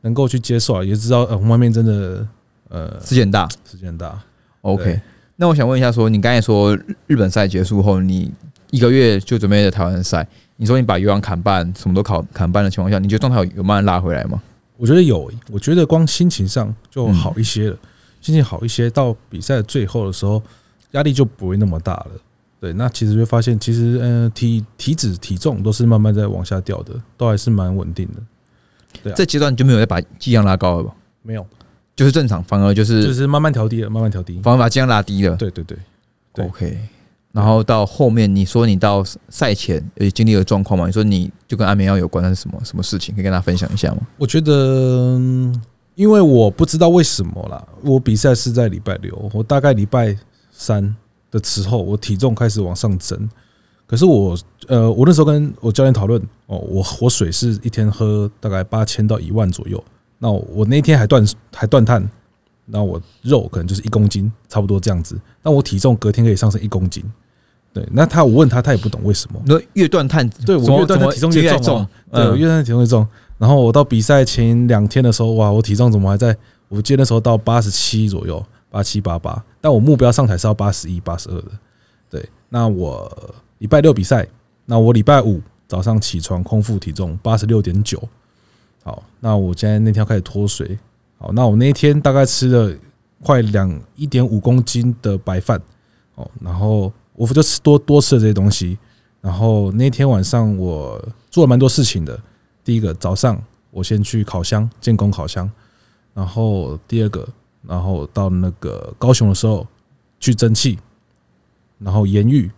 [0.01, 2.27] 能够去接受啊，也知道呃外面真的
[2.67, 3.47] 呃世界很大。
[3.71, 4.19] 时间很大
[4.61, 4.99] ，OK，
[5.37, 8.29] 那我想问一下说你刚才说日日本赛结束后，你
[8.71, 14.41] 一个月就准备的台湾赛，你说你把有氧砍半，什么都考砍半的情况下，你觉得状态有有慢慢拉回来吗？
[14.77, 17.77] 我觉得有，我觉得光心情上就好一些了，
[18.21, 20.41] 心情好一些，到比赛的最后的时候，
[20.91, 22.11] 压力就不会那么大了。
[22.59, 28.13] 对，那其实会发现，其实呃体体脂体重都是慢慢在往下掉的，都还是蛮稳定的。
[29.03, 30.95] 对啊这阶段你就没有再把剂量拉高了吧？
[31.21, 31.45] 没有，
[31.95, 34.39] 就是正常，反而就是就是慢慢调低了，慢慢调低。
[34.41, 35.35] 反而把剂量拉低了。
[35.35, 35.77] 对对对，
[36.33, 36.79] 对 OK，
[37.31, 40.87] 然后到后面你说你到赛前也经历了状况嘛？
[40.87, 43.13] 你说你就跟安眠药有关，那是什么什么事情？
[43.13, 43.99] 可以跟大家分享一下吗？
[44.17, 45.19] 我觉得，
[45.95, 50.15] 因为我不知道为什么啦，我比赛是在礼拜六，我大概礼拜
[50.51, 50.95] 三
[51.29, 53.29] 的时候，我体重开始往上增。
[53.85, 54.37] 可是我
[54.67, 59.81] 呃，我那时候跟我教练讨论，哦，我我水是一天喝大概八千到一万左右，
[60.17, 62.01] 那我那天还断还断碳，
[62.69, 65.19] 那我肉可能就是一公斤，差不多这样子。
[65.41, 67.03] 那我体重隔天可以上升一公斤。
[67.73, 69.41] 对，那他我问他，他也不懂为什么。
[69.45, 73.07] 那越断碳，对我越断碳体重越重、对，我嗯越断碳体重越重。
[73.37, 76.35] 然后我到比赛前两天的时候，哇，我体重怎么还在？
[76.69, 81.51] 我记得那时候到八十七左右，八七八八，但我目标上台是要八十一、八十二的。
[82.09, 83.09] 对，那我
[83.59, 84.27] 礼拜六比赛，
[84.65, 88.01] 那我礼拜五早上起床空腹体重八十六点九。
[88.83, 90.77] 好，那我现在那天要开始脱水。
[91.17, 92.75] 好，那我那一天大概吃了
[93.23, 95.61] 快两一点五公斤的白饭。
[96.15, 98.77] 哦，然后我就吃多多吃了这些东西。
[99.19, 102.17] 然后那天晚上我做了蛮多事情的。
[102.63, 105.49] 第一个早上我先去烤箱建工烤箱，
[106.13, 107.27] 然后第二个，
[107.63, 109.65] 然后到那个高雄的时候
[110.19, 110.77] 去蒸汽，
[111.79, 112.51] 然后盐浴，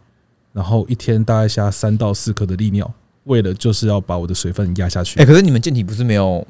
[0.52, 2.92] 然后一天大概下三到四颗的利尿，
[3.24, 5.26] 为了就是要把我的水分压下去哎，。
[5.26, 6.46] 可是你们健体不是没有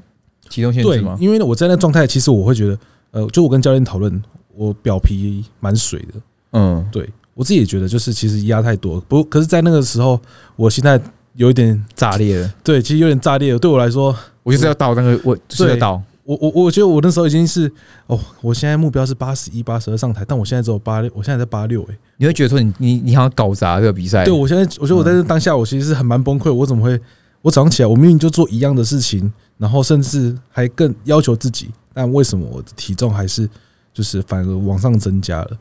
[0.49, 1.15] 体重限制对吗，？
[1.19, 2.79] 因为我在那状态，其实我会觉得，
[3.12, 4.21] 呃，就我跟教练讨论，
[4.55, 6.13] 我表皮蛮水的，
[6.53, 8.99] 嗯，对我自己也觉得，就是其实压太多。
[9.01, 10.19] 不，可是，在那个时候，
[10.55, 10.99] 我心态
[11.35, 13.59] 有一点炸裂了，对，其实有点炸裂了。
[13.59, 17.71] 对我来说，我就是要到那个，我就是到，我我我觉得我那时候已经是
[18.07, 21.97] 哦，我现在目标是八十一、八十二上台，但我现在只有八六，我现在在八六哎。
[22.17, 26.53] 你会觉得说你你你好像搞砸这个比赛，对我现在，我觉得我在这当下，我其实是很蛮崩溃。
[26.53, 26.99] 我怎么会？
[27.41, 33.49] 我早上起来，我明明就做一样的事情，然后甚至还更要求自己，但为什么我的体重还是
[33.93, 35.52] 就是反而往上增加了？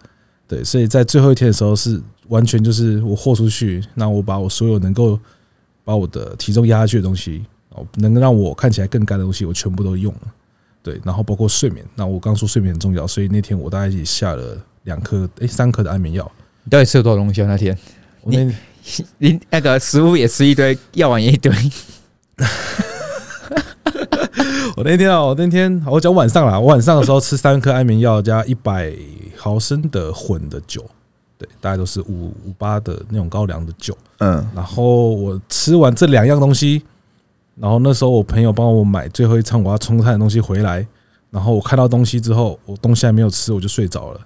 [0.46, 5.18] 对，所以在最后一天的时候是完全就是我豁出去，那我把我所有能够
[5.84, 10.20] 把我的体重压下去的东西，哦，能够让我看起来更干的东西，我全部都用了。
[10.82, 16.30] 对，然后包括睡眠，那我刚说睡眠很重要，所以那天我大概也下了两颗诶三颗的安眠药。
[16.64, 17.46] 你到底吃了多少东西啊？
[17.46, 17.76] 那天
[18.22, 18.50] 我那
[19.18, 21.52] 你那个食物也吃一堆，药丸也一堆，
[24.76, 28.92] 我那天啊，我那天我讲晚上啦，我晚上的时候吃三颗安眠药加一百
[29.36, 30.84] 毫升的混的酒，
[31.36, 33.96] 对，大概都是五五八的那种高粱的酒。
[34.18, 36.82] 嗯，然后我吃完这两样东西，
[37.56, 40.86] 然后那时候我朋友帮我买最后一餐我要冲菜的东西回来，
[41.30, 44.20] 然后我看到东西之后，我东西还没有吃，我就睡着了，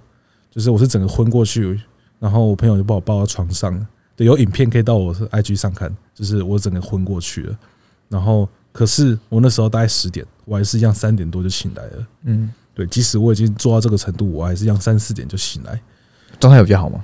[0.51, 1.81] 就是我是整个昏过去，
[2.19, 7.59] 然后我朋友就把我抱到床上，对，有影片可以到我 IG 上看，就是我整个昏过去了，
[8.09, 15.81] 然后可是我那时候大概十点，我还是一样三点多就醒来了，嗯，对，即使我已经做到这个程度，我还是一样三四点就醒来。
[16.41, 17.03] 状态有比较好吗？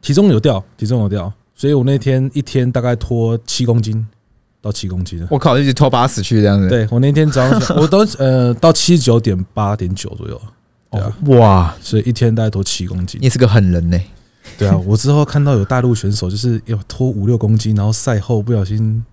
[0.00, 4.06] 体重有掉，体重有掉，所以我那天一天大概脱七公斤
[4.60, 5.28] 到七公斤了。
[5.30, 10.40] 我靠，一直拖八十去这样子，对我那天早上我都呃到七十九点八点九左右，
[10.90, 13.26] 对啊，哦，哇，所以一天大概脱七公斤你。
[13.26, 14.00] 也是个狠人呢。
[14.58, 19.04] 对啊，我之后看到有大陆选手就是要拖五六公斤，然后赛后不小心，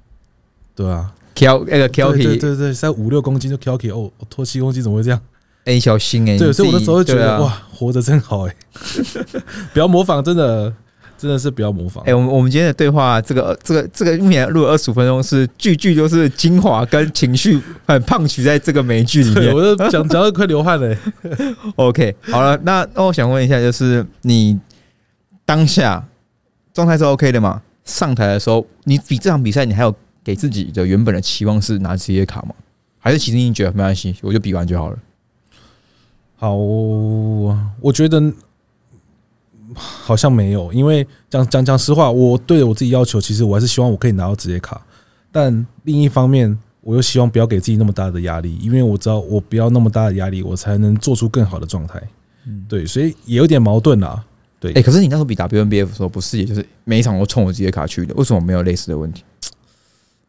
[0.75, 5.19] 对啊，Q 那个 Q 对对 K，对对，赛五六公斤就 k k 哦，我脱七公斤怎么会这样？
[5.65, 8.55] 哎，小心哎，对，所以我那时候就觉得哇，活着真好哎，
[9.73, 10.73] 不要模仿，真的
[11.17, 12.13] 真的是不要模仿哎、。
[12.13, 19.55] 我们我们今天的对话，这个这个这个目前录了二十五分钟，是句句都是精华跟情绪很胖取在这个每一句里，面。
[19.55, 20.97] 我都讲讲到快流汗了欸。
[21.77, 24.59] OK，好了，那那我想问一下，就是你
[25.45, 26.07] 当下
[26.73, 27.61] 状态是 OK 的嘛？
[27.83, 32.55] 上台的时候，你比这场比赛，你还有给自己的原本的期望是拿职业卡吗？
[32.97, 34.97] 还是其实你觉得没关系，我就比完就好了？
[36.37, 38.33] 好，我觉得
[39.75, 44.81] 好像没有，因为讲讲讲实话，我对我自己要求，其实我还是希望我可以拿到职业卡，
[45.31, 52.01] 但另一方面，我又希望不要给自己那么大的压力，因为我知道我不要那么大的压力，我才能做出更好的状态。
[52.45, 54.23] 嗯，对，所以也有点矛盾啦。
[54.71, 58.13] 对哎、，可是你那时候比 WNBF 的时候，不是也就是每一场都冲我职业卡去的？
[58.15, 59.23] 为什么没有类似的问题？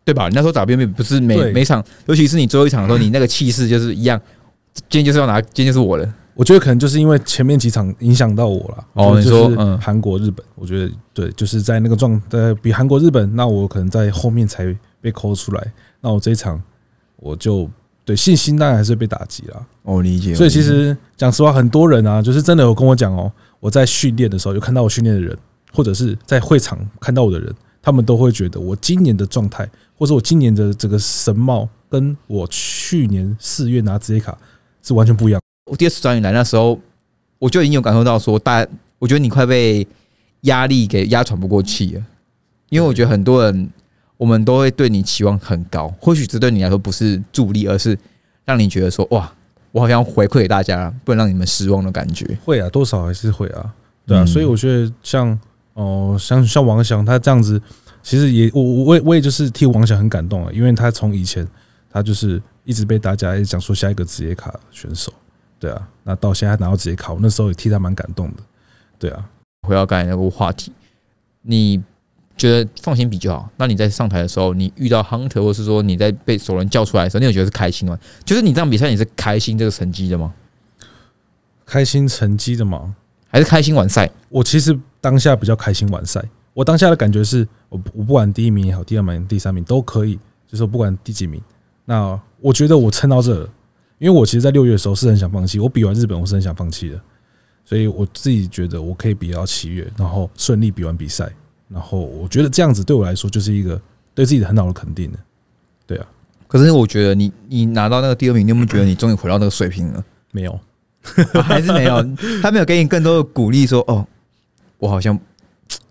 [0.05, 0.29] 对吧？
[0.29, 4.21] 你那时候 WNBF 不是每每场，尤其是你最后一场的时候，你那个气势就是一样，
[4.91, 6.13] 今天就是要拿，今天就是我的。
[6.35, 8.85] 我觉得可能就是因为前面几场影响到我了。
[8.95, 15.73] 哦就是你说嗯韩国、日本，我觉得对，就是在那个状呃比韩国、日本，那我可能在后面才被抠出来。
[16.01, 16.61] 那我这一场
[17.17, 17.71] 我就
[18.05, 19.65] 对信心当然还是被打击了。
[19.85, 20.35] 哦，理解。
[20.35, 23.31] 所以其实讲实话，很多人啊，就是真的有跟我讲哦，
[23.65, 25.35] 我在训练的时候有看到我训练的人，
[25.73, 27.51] 或者是在会场看到我的人，
[27.81, 34.37] 他们都会觉得我今年的状态，或者我今年的这个神貌，跟我去年四月拿职业卡
[34.83, 35.41] 是完全不一样。
[35.65, 36.79] 我第二次转你来那时候，
[37.39, 38.67] 我就已经有感受到说，大，
[38.99, 39.87] 我觉得你快被
[40.43, 42.05] 压力给压喘不过气了。
[42.69, 43.71] 因为我觉得很多人，
[44.19, 47.99] 我们都会对你期望很高，或许这对你来说不是助力，而是
[48.45, 49.33] 让你觉得说，哇，
[49.75, 52.39] 我好像回馈给大家，不能让你们失望的感觉。
[52.45, 53.75] 会啊，多少还是会啊，
[54.07, 54.27] 对啊，嗯。
[54.27, 55.37] 所以我觉得像
[55.73, 57.61] 哦、像像王翔他这样子，
[58.01, 61.45] 其实也我我我也我也就是替王翔很感动啊，因为他从以前
[61.91, 65.13] 他就是一直被大家讲说下一个职业卡选手，
[65.59, 68.43] 对啊，那到现在拿到职业卡，我那时候也替他蛮感动的，
[69.01, 69.29] 对啊，
[69.67, 70.71] 回到刚才那个话题，
[71.43, 71.83] 你
[72.37, 73.49] 觉得放心比就好。
[73.57, 77.99] 那你在上台的时候，你遇到 hunter 或是说你在被首轮叫出来的时候，你有觉得是开心吗？
[78.25, 80.33] 就是你这场比赛你是开心这个成绩的吗？
[81.67, 82.95] 开心成绩的吗，
[83.29, 84.11] 还是开心完赛？
[84.29, 91.41] 我其实当下比较开心完赛，我当下的感觉是我我不管第一名也好，第二名、第三名都可以，就是不管第几名，
[91.87, 93.49] 那我觉得我撑到这了，
[93.99, 97.01] 因为我其实，在六月的时候是很想放弃，我比完日本我是很想放弃的，
[97.65, 101.33] 所以我自己觉得我可以比到七月，然后顺利比完比赛。
[101.75, 103.79] 然后我觉得这样子对我来说就是一个
[104.15, 105.19] 对自己的很好的肯定的，
[105.89, 106.07] 对啊。
[106.47, 110.05] 可是我觉得你你拿到那个第二名，你有没有觉得你终于回到那个水平了？
[110.31, 110.61] 没有，
[111.43, 112.01] 还是没有？
[112.41, 114.07] 他没有给你更多的鼓励，说哦，
[114.79, 115.19] 我好像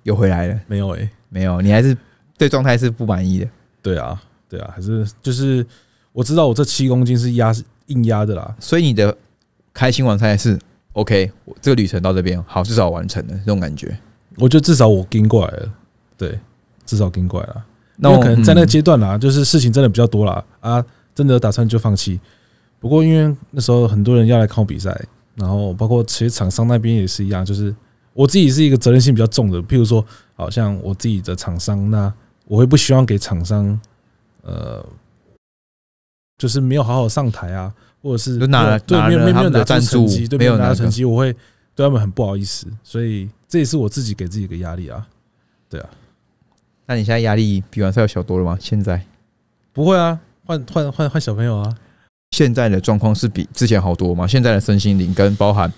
[0.03, 0.57] 又回来了。
[0.67, 1.97] 没有诶，没有，你还是
[2.37, 3.47] 对状态是不满意的。
[3.81, 5.65] 对啊，对啊，还是就是
[6.13, 7.53] 我知道我这七公斤是压
[7.87, 9.13] 硬压的啦，所以你的
[9.73, 10.57] 开心完赛是
[10.93, 13.97] OK，我这个旅程到这边好，至少完成了这种感觉。
[14.37, 15.73] 我觉得至少我跟过来了，
[16.17, 16.39] 对，
[16.85, 17.65] 至少跟过来了。
[17.95, 22.19] 那我可能在那个阶段啦，就是事情真的比较多啦，啊，真的打算就放弃。
[22.79, 24.99] 不过因为那时候很多人要来看我比赛，
[25.35, 27.73] 然后包括其实厂商那边也是一样，就是
[28.13, 29.61] 我自己是一个责任心比较重的。
[29.63, 32.11] 譬如说，好像我自己的厂商，那
[32.45, 33.79] 我会不希望给厂商，
[34.41, 34.85] 呃，
[36.37, 41.33] 就是没有好好上台啊，或者是拿对没有没有拿赞成绩，对没有拿成绩，我会
[41.75, 43.29] 对他们很不好意思，所以。
[43.53, 45.07] 这也是我自己给自己一个压力啊，
[45.69, 45.87] 对啊。
[46.87, 48.57] 那你现在压力比完赛要小多了吗？
[48.59, 48.99] 现在
[49.71, 51.77] 不会啊，换换换换小朋友啊。
[52.31, 54.25] 现在的状况是比之前好多吗？
[54.25, 55.71] 现在的身心灵跟包含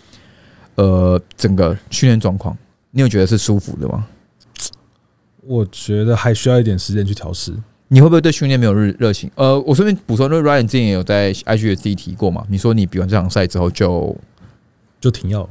[0.76, 2.58] 呃整个训练状况，
[2.92, 4.08] 你有觉得是舒服的吗？
[5.42, 7.54] 我觉得还需要一点时间去调试。
[7.90, 9.30] 你会不会对训练没有热热情？
[9.36, 12.46] 呃，我顺便补充，因为 Ryan 之前也有在 IG 自己提过嘛。
[12.50, 14.16] 你说你比完这场赛之后就
[15.02, 15.50] 就停药了，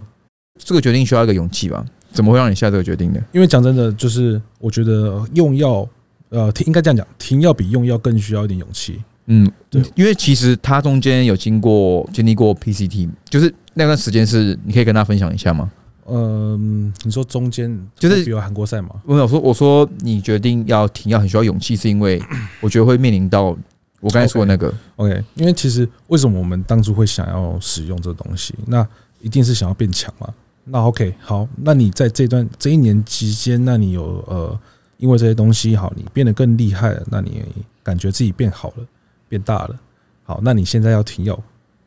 [0.62, 1.85] 这个决定需要一个勇气吧？
[2.12, 3.23] 怎么会让你下这个决定的？
[3.33, 5.87] 因为讲真的，就是我觉得用药，
[6.29, 9.03] 呃，应该这样讲，停药比用药更需要一点勇气。
[9.27, 15.71] 嗯，对，因为其实他中间有经过经历过 PCT，就是那段时间是你可以跟他分享一下吗？
[16.07, 18.90] 嗯，你说中间就是比如韩国赛嘛？
[19.07, 22.23] 我有说，我说你决定要停药很需要勇气，是因为
[22.61, 23.57] 我觉得会面临到
[24.01, 24.73] 我刚才说的那个。
[24.97, 28.55] OK，因为其实为什么我们当初会想要使用这东西？
[28.67, 28.87] 那
[29.21, 30.29] 一定是想要变强嘛。
[30.66, 34.59] 那 OK，好，那你在这段这一年期间，那你有呃，
[34.96, 37.44] 因为这些东西好，你变得更厉害了，那你
[37.83, 38.87] 感觉自己变好了，
[39.29, 39.79] 变大了，
[40.22, 41.38] 好，那你现在要停药，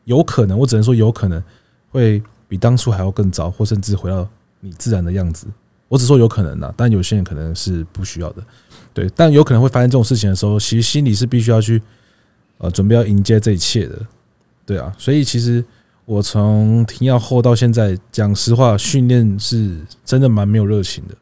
[0.06, 1.44] 有可能，我只能说有可能
[1.90, 4.28] 会比当初还要更糟，或甚至回到
[4.60, 5.48] 你自然的样子。
[5.88, 8.44] 我只说有可能呐，但有些人可能是不需要的，
[8.94, 11.82] 对，但有可能会发生这种事情的时候，其实心里是必须要去
[12.60, 14.00] 呃准备要迎接这一切的，
[14.68, 15.66] 对啊，所以其实。
[16.08, 21.14] 我从停药后到现在，讲实话，训练是真的蛮没有热情的，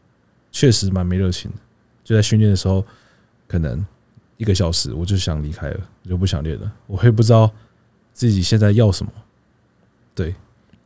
[0.52, 1.58] 确实蛮没热情的。
[2.04, 2.86] 就在训练的时候，
[3.48, 3.84] 可能
[4.38, 6.72] 一个小时我就想离开了，我就不想练了。
[6.86, 7.50] 我会不知道
[8.14, 9.12] 自己现在要什么，
[10.14, 10.36] 对，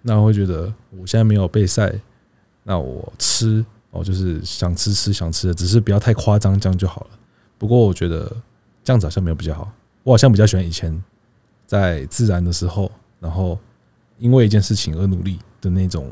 [0.02, 1.94] 那我会觉得我现在没有备赛，
[2.64, 7.10] 那我吃哦，就是想吃吃想吃的，只是不要太夸张，这样就好了。
[7.58, 8.34] 不过我觉得
[8.82, 9.70] 这样子好像没有比较好，
[10.04, 11.04] 我好像比较喜欢以前
[11.68, 13.60] 在自然的时候，然后。
[14.20, 16.08] 因为一件事情而努力的那种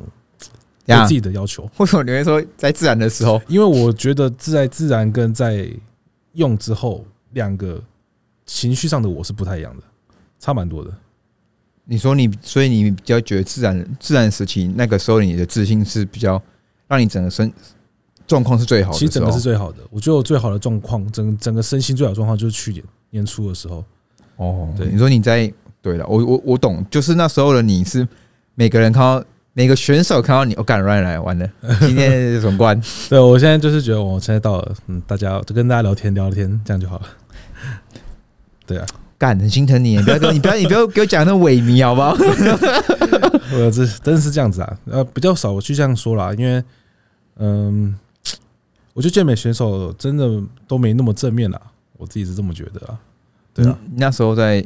[0.85, 3.41] 对自己的要求，为什么你会说在自然的时候？
[3.47, 5.69] 因为我觉得在自然跟在
[6.33, 7.83] 用之后，两个
[8.45, 9.83] 情绪上的我是不太一样的，
[10.39, 10.91] 差蛮多的。
[11.83, 16.41] 你说你，所以你比较觉得自然自然时期那个时候，你的自信是比较
[16.87, 17.51] 让你整个身
[18.25, 18.97] 状况是最好的。
[18.97, 23.83] 其实整个是最好的，我觉得我最好的状况，整整个身心最好状况就是去年年初的时候。
[24.37, 25.53] 哦，对，你说你在。
[25.88, 28.06] 对了，我我我懂，就是那时候的你是
[28.56, 29.23] 每个人看到
[29.54, 32.80] 每个选手看到你，我敢乱来玩的， 今天总冠。
[33.08, 37.06] 对我现在就是觉得我现在到了，嗯，大家就跟大家聊天聊天，这样就好了。
[38.65, 38.86] 对啊，
[39.17, 42.12] 干很心疼你，不要跟你不要你不要给我讲那萎靡好不好？
[43.56, 46.62] 我这真的是这样子啊，呃，比较少我去这样说啦，因为
[47.38, 47.95] 嗯，
[48.93, 50.30] 我觉得健美选手真的
[50.67, 51.62] 都没那么正面啦，
[51.95, 53.00] 我自己是这么觉得啊。
[53.54, 54.62] 对啊，那时候在。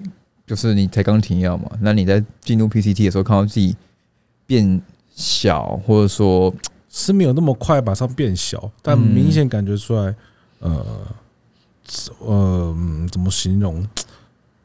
[0.52, 3.74] 就是你才刚停药嘛，那你在进入 PCT 的时候，看到自己
[4.46, 4.82] 变
[5.16, 6.54] 小，或者说
[6.90, 10.14] 是没有那么快马上变小，但明显感觉出来，
[10.60, 11.08] 呃，
[12.20, 12.76] 呃，
[13.10, 13.82] 怎么形容？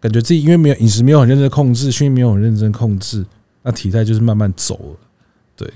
[0.00, 3.24] 感觉自己因为没有饮食没有很认真控制，训练没有很认真控制，
[3.62, 4.96] 那体态就是慢慢走了。
[5.54, 5.72] 对，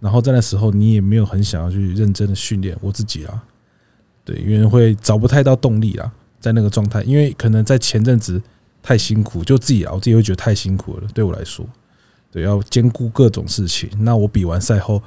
[0.00, 3.44] 然后在那时候你也没有很想要去认真的训练我自己啊，
[4.24, 8.40] 对，因为会找不太到动力啦，在那个状态，因为可能在前阵子。
[8.82, 11.08] 太辛苦，就自己啊，我自己会觉得太辛苦了。
[11.14, 11.66] 对我来说，
[12.30, 13.88] 对，要兼顾各种事情。
[13.98, 15.02] 那我比完赛后，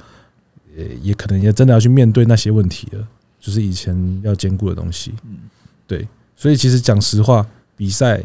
[0.76, 3.08] 呃也可能也真的要去面对那些问题了，
[3.40, 5.14] 就是以前要兼顾的东西。
[5.24, 5.38] 嗯，
[5.86, 6.06] 对，
[6.36, 8.22] 所以其实讲实话，比赛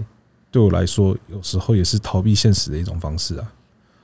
[0.52, 3.54] 对我来说，有时候也是逃避现实的一种方式啊。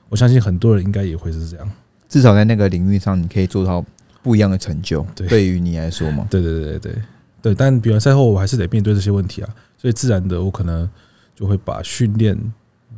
[0.08, 1.70] 我相信很多人应该也会是这样，
[2.08, 3.84] 至少在那个领域上，你可以做到
[4.22, 5.04] 不一样的成就。
[5.14, 7.02] 对于你来说嘛，对对对对对
[7.42, 7.54] 对。
[7.54, 10.88] 但比完赛后，我还是得面对这些问题啊，所以自然的，我可能
[11.36, 12.36] 就会把训练，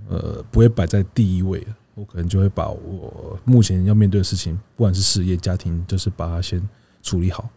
[0.08, 1.62] 呃，不会摆在第一位
[1.94, 6.66] 我可能就会把我目前要面对的事情，不管是事业、家庭，就是把它先
[7.02, 7.50] 处理好。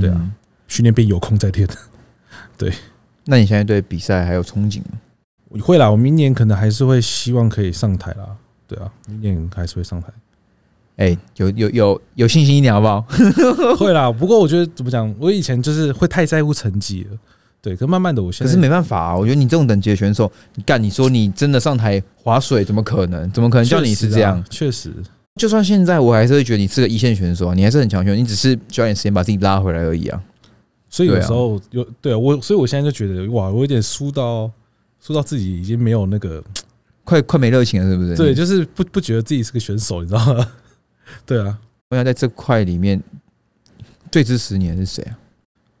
[0.00, 0.30] 对啊，
[0.66, 1.66] 训练变有空再练。
[2.58, 2.72] 对，
[3.24, 4.98] 那你现在对比赛还有憧憬吗？
[5.62, 8.36] 会啦，我明年可能还是会希望可以上台啦。
[8.66, 10.08] 对啊，明年还是会上台。
[10.96, 13.00] 哎，有有有有信心一点好不好？
[13.78, 17.16] 会啦，不过我觉得怎么讲，我以前就是会太在乎成绩了。
[17.60, 19.16] 对，可慢慢的，我现在可是没办法啊。
[19.16, 23.30] 我觉得你这种等级的选手，你干，你说你真的上台划水，怎么可能？
[23.32, 24.42] 怎么可能叫你是这样？
[24.48, 24.92] 确实，
[25.36, 30.22] 就算现在，我还是会觉得你是个一线选手啊，你还是很强选手，你只是需要点时间把自己拉回来而已啊。
[30.88, 34.50] 所以有时候有对啊，我所以我现在就觉得哇，我有点输到
[35.00, 36.42] 输到自己已经没有那个。
[37.04, 38.14] 快快没热情了，是不是？
[38.14, 40.46] 对，就是不不觉得自己是个选手，你知道吗？
[41.24, 43.02] 对啊，我想在这块里面
[44.12, 45.16] 最支持你的是谁啊？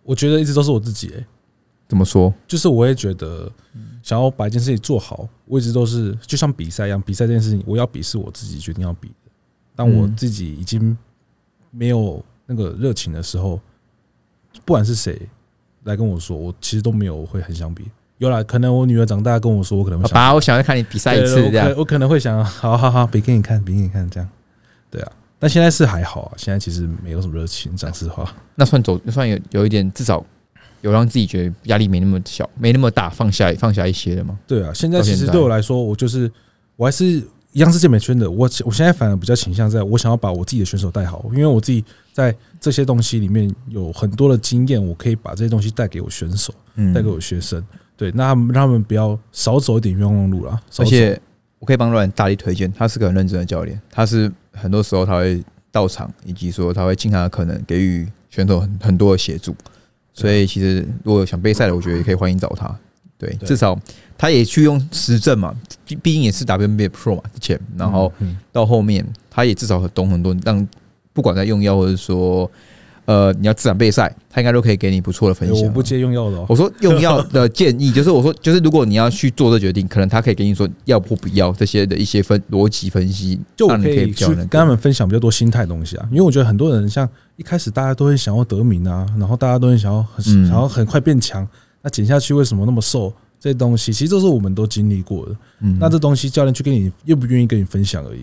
[0.04, 1.12] 我觉得一直都是我自己。
[1.14, 1.26] 哎，
[1.88, 2.32] 怎么说？
[2.46, 3.50] 就是我也觉得
[4.02, 9.30] 想要把一件事情做好，我一直都是就像比赛一样，比赛这件事情我要比是我自己决定要比的。
[9.74, 10.96] 当我自己已经
[11.70, 13.60] 没有那个热情的时候，
[14.64, 15.18] 不管是谁
[15.84, 17.84] 来跟我说，我其实都没有会很想比。
[18.18, 24.28] 有啦，可能我女儿长大跟我说，我可能会爸，我想要看你比赛一次，这样我可能会想，好好好，比给你看，比给你看，这样，
[24.90, 25.12] 对啊。
[25.38, 28.34] 但现在是还好啊，现在其实没有什么热情，讲实话。
[28.56, 30.26] 那算走，算有有一点，至少
[30.80, 34.38] 有让自己觉得压力没那么小，没那么大，放下放下一些了吗？
[34.46, 36.30] 对啊，现在其实对我来说，我就是
[36.76, 37.04] 我还是
[37.52, 46.52] 一样是健美圈的，我我现在反而比较倾向在我想要把我自己的选手带好，因为我自己在这些东西里面有很多的经验，我可以把这些东西带给我选手，
[46.94, 47.64] 带给我学生。
[47.96, 50.60] 对，那他们让他们不要少走一点冤枉路啦。
[50.76, 51.20] 而且
[51.58, 59.52] 我可以帮阮大力推荐，他是个很认真的教练，他是很多时候他会到场，以及说他会尽他的可能给予选手很很多的协助。
[60.20, 62.74] 所以其实如果想备赛的，我觉得也可以欢迎找他。
[63.16, 63.78] 对，至少
[64.16, 65.54] 他也去用实证嘛，
[65.86, 68.12] 毕毕竟也是 WNBA Pro 嘛之前，然后
[68.52, 70.66] 到后面他也至少懂很多，让
[71.12, 72.50] 不管在用药或者说。
[73.08, 75.66] 呃，你要自然备赛，他应该都可以给你不错的分享。
[75.66, 76.44] 我不接用药的。
[76.46, 86.06] 我说用药的建议，就是我说，就是如果你要去做这决定，可能他可以给你说要或不要这些的一些分逻辑分析，就我可以去跟他们分享比较多心态东西啊。
[86.10, 91.48] 因为我觉得很多人像一开始大家都会想要得名啊，然后大家都会想要想要很快变强，
[91.80, 93.10] 那减下去为什么那么瘦？
[93.40, 95.32] 这些东西其实都是我们都经历过的。
[95.60, 98.20] 嗯，那这东西教练去跟你愿不愿意跟你分享而已。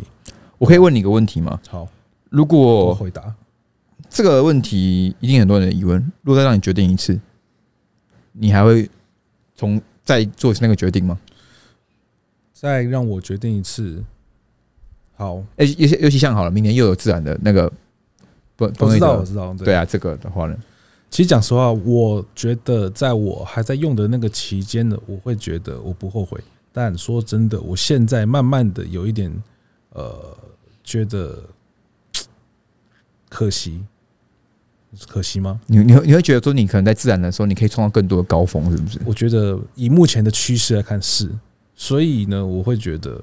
[0.60, 1.60] 我可以问你个问题吗？
[1.69, 1.88] 好，
[2.30, 3.34] 如果回答。
[4.15, 5.99] 这个问题一定很多人的疑问。
[6.21, 7.19] 如果再让你决定一次，
[8.32, 8.89] 你还会
[9.56, 11.19] 从再做那个决定吗？
[12.54, 14.01] 再让我决定一次，
[15.17, 15.43] 好。
[15.58, 17.69] 哎，尤其尤其像好了，明年又有自然的那个
[18.56, 19.54] 不，我知道，我知道。
[19.56, 20.56] 对啊，这个的话呢，
[21.10, 26.41] 其实讲实话，我觉得在我还在用的那个期间呢，我会觉得我不后悔。
[26.71, 29.30] 但说真的，我现在慢慢的有一点
[29.89, 30.38] 呃，
[30.86, 31.43] 觉得
[33.28, 33.84] 可惜。
[35.08, 35.60] 可惜吗？
[35.67, 38.99] 你你你会觉得说，你可能在自然的时候，你可以创造更多的高峰，是不是？
[39.05, 41.29] 我觉得以目前的趋势来看是，
[41.75, 43.21] 所以呢，我会觉得，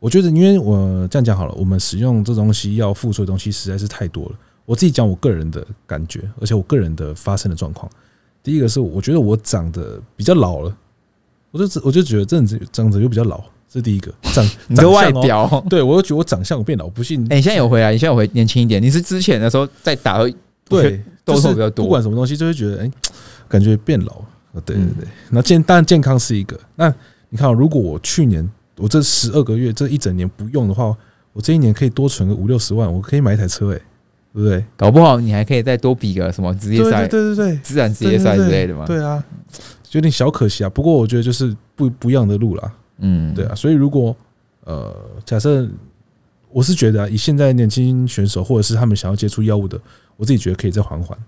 [0.00, 4.32] 我觉得，因为我这样讲好了，我们使用这东西要付出的东西实在是太多了。
[4.66, 7.90] 我自己讲我个人的感觉，而且我个人的发生的状况，
[8.42, 10.74] 第一个是我觉得我长得比较老了，
[11.50, 13.38] 我就我就觉得这样子长得又比较老，
[13.68, 17.20] 这是第一个长 你的外表，对我又觉得我长相变老，不信。
[17.30, 17.92] 哎，你现在有回来？
[17.92, 18.82] 你现在有回年轻一点？
[18.82, 20.18] 你是之前的时候在打？
[20.68, 22.90] 对，痘痘比较多，不管什么东西，就会觉得哎，
[23.48, 24.22] 感觉变老。
[24.64, 26.56] 对对对，那健当然健康是一个。
[26.76, 26.88] 那
[27.28, 30.96] 你看，如果我去年我这十二个月这一整年不用的话，
[31.32, 33.80] 我这一年可以多存个五六十万，我可以买一台车，哎，
[34.32, 34.64] 对不对？
[34.76, 38.86] 搞不好你还可以再多比个什么职业赛，对对对，自然职业赛之类的嘛。
[38.86, 39.20] 对啊，
[39.90, 40.70] 有点小可惜啊。
[40.70, 42.72] 不过我觉得就是不不一样的路啦。
[42.98, 43.56] 嗯，对啊。
[43.56, 44.14] 所以如果
[44.62, 45.68] 呃，假设
[46.52, 49.76] 我是觉得啊以现在年轻选手或者是他们想要接触药物的。
[50.16, 51.18] 我自己觉得可以再缓缓，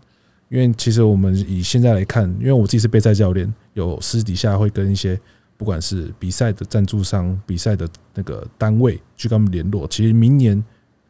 [0.48, 5.18] 因为其实我们以现在来看，因为我自己是备赛教练，有私底下会跟一些
[5.56, 9.86] 不管是比赛的赞助商、比赛的那个单位去跟他们联络。
[9.88, 10.62] 其实明年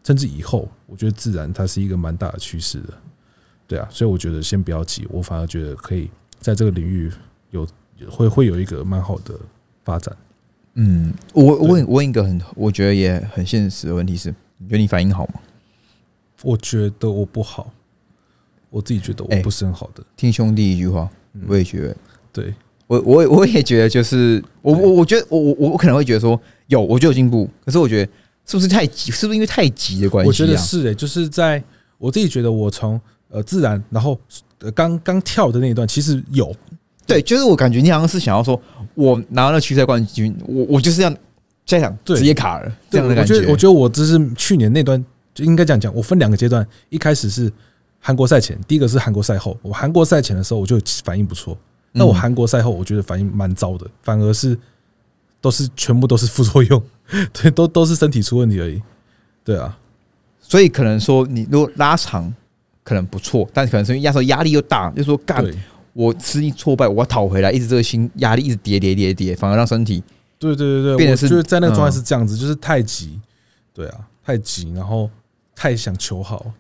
[0.05, 2.95] 甚至以后，我觉得自然它是一个蛮大的趋势的，
[3.67, 7.11] 对啊，所以我觉得先不要急，我反而觉得可以在这个领域
[7.51, 7.67] 有
[8.09, 9.35] 会会有一个蛮好的
[9.85, 10.17] 发展。
[10.75, 15.35] 嗯，我我问问一个很我觉得也很现实的问题是，你觉得你反应好吗？
[16.47, 17.73] 我觉得我不好，
[18.71, 20.03] 我自己觉得我哎不是很好的。
[20.17, 21.43] 听兄弟一句话，嗯。
[21.49, 21.97] 我也觉得，
[22.33, 22.55] 对，
[22.87, 28.13] 我我我也觉得，就是我我我觉得我我我可能会觉得说有，我就有进步，可是我觉得
[28.47, 29.11] 是不是太急？
[29.11, 30.29] 是不是因为太急的关系、啊？
[30.29, 31.61] 我觉得是诶、就是在
[31.99, 34.17] 我自己觉得我从呃自然，然后
[34.61, 36.55] 呃刚刚跳的那一段，其实有。
[37.09, 38.61] 对，就是我感觉你好像是想要说，
[38.95, 41.11] 我拿了区赛冠军，我我就是要
[41.65, 42.17] 下一场对。
[42.17, 45.05] 直接卡了这对样的感我觉得我觉得我这是去年那段
[45.37, 47.53] 就应该这样讲，我分两个阶段，一开始是
[48.01, 49.55] 韩国赛前，第一个是韩国赛后。
[49.61, 51.55] 我韩国赛前的时候我就反应不错，
[51.93, 54.59] 那我嗯韩国赛后我觉得反应蛮糟的，反而是
[55.43, 56.83] 都是全部都是副作用，
[57.35, 58.81] 对，都都是身体出问题而已。
[59.45, 59.79] 对啊，
[60.41, 62.33] 所以可能说你如果拉长
[62.83, 65.45] 可能不错，但可能是因为压时候压力又大，就说干
[65.93, 70.03] 我失利挫败，我要讨回来，一直这个心压力一直叠叠叠叠，反而让身体
[70.39, 73.19] 对对对对，变得是就是在那个状态嗯是这样子，就是太急，
[73.73, 75.09] 对啊，太急，然后
[75.57, 76.53] 太想求好。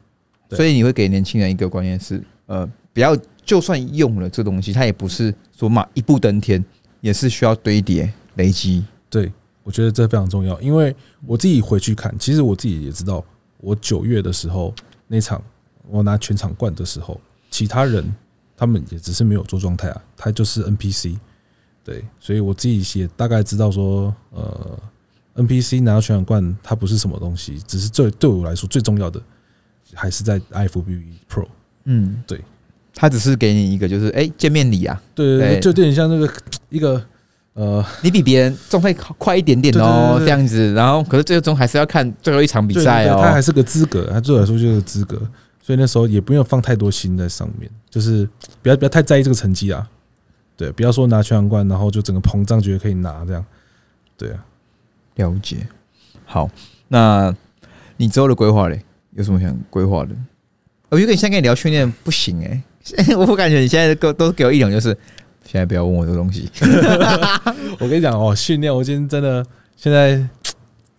[0.50, 6.64] 所以你会给年轻人一个观念是，呃，不要就算用了这东西，它也不是说嘛一步登天，
[7.00, 8.84] 也是需要堆叠累积。
[9.10, 9.32] 对，
[9.64, 10.94] 我觉得这非常重要，因为
[11.26, 13.24] 我自己回去看，其实我自己也知道，
[13.58, 14.72] 我九月的时候
[15.08, 15.42] 那场
[15.88, 17.20] 我拿全场冠的时候，
[17.50, 18.14] 其他人
[18.56, 21.18] 他们也只是没有做状态啊，他就是 NPC，
[21.82, 24.78] 对，所以我自己也大概知道说，呃
[25.36, 29.20] ，NPC 拿到全场冠，它不是什么东西，只是最对我来说最重要的
[29.94, 31.46] 还是在 IFBB Pro。
[31.84, 32.40] 嗯，对，
[32.94, 36.32] 它只是给你一个就是哎、见面礼啊，对对对，就有点像那个
[36.68, 37.00] 一个
[37.54, 40.72] 呃，你比别人状态快一点点哦，这样子。
[40.74, 43.14] 然后可是最终还是要看最后一场比赛哦。
[43.14, 45.16] 对对他还是个资格，他对我来说就是资格，
[45.62, 48.28] 所以那时候也不用放太多心在上面，就是
[48.62, 49.88] 不要不要太在意这个成绩啊。
[50.56, 53.44] 对，不要说拿全场冠，然后就整个膨胀，觉得可以拿这样。
[54.16, 54.44] 对啊，
[55.16, 55.66] 了解。
[56.24, 56.48] 好，
[56.88, 57.34] 那
[57.96, 58.80] 你之后的规划嘞？
[59.12, 60.14] 有什么想规划的？
[60.88, 62.62] 我觉得你现在跟你聊训练不行哎、
[63.16, 64.96] 我感觉你现在都都给我一种就是，
[65.44, 66.48] 现在不要问我这个东西。
[67.80, 69.44] 我跟你讲哦，训练我今天真的
[69.76, 70.24] 现在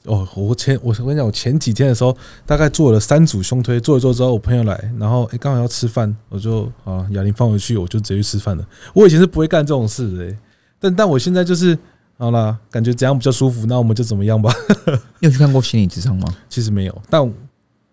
[0.03, 2.15] 哦，我前我我跟你讲，我前几天的时候
[2.45, 8.67] 大概做了三组胸推，做一做之后，我朋友来，然后诶刚、好要吃饭，我就啊哑铃放回去，我就直接去吃饭了。
[8.93, 10.35] 我以前是不会干这种事的、
[10.79, 11.77] 但但我现在就是
[12.17, 14.51] 好啦，感觉怎样比较舒服，那我们就怎么样吧。
[15.21, 16.35] 你有去看过心理智商吗？
[16.49, 17.21] 其实没有，但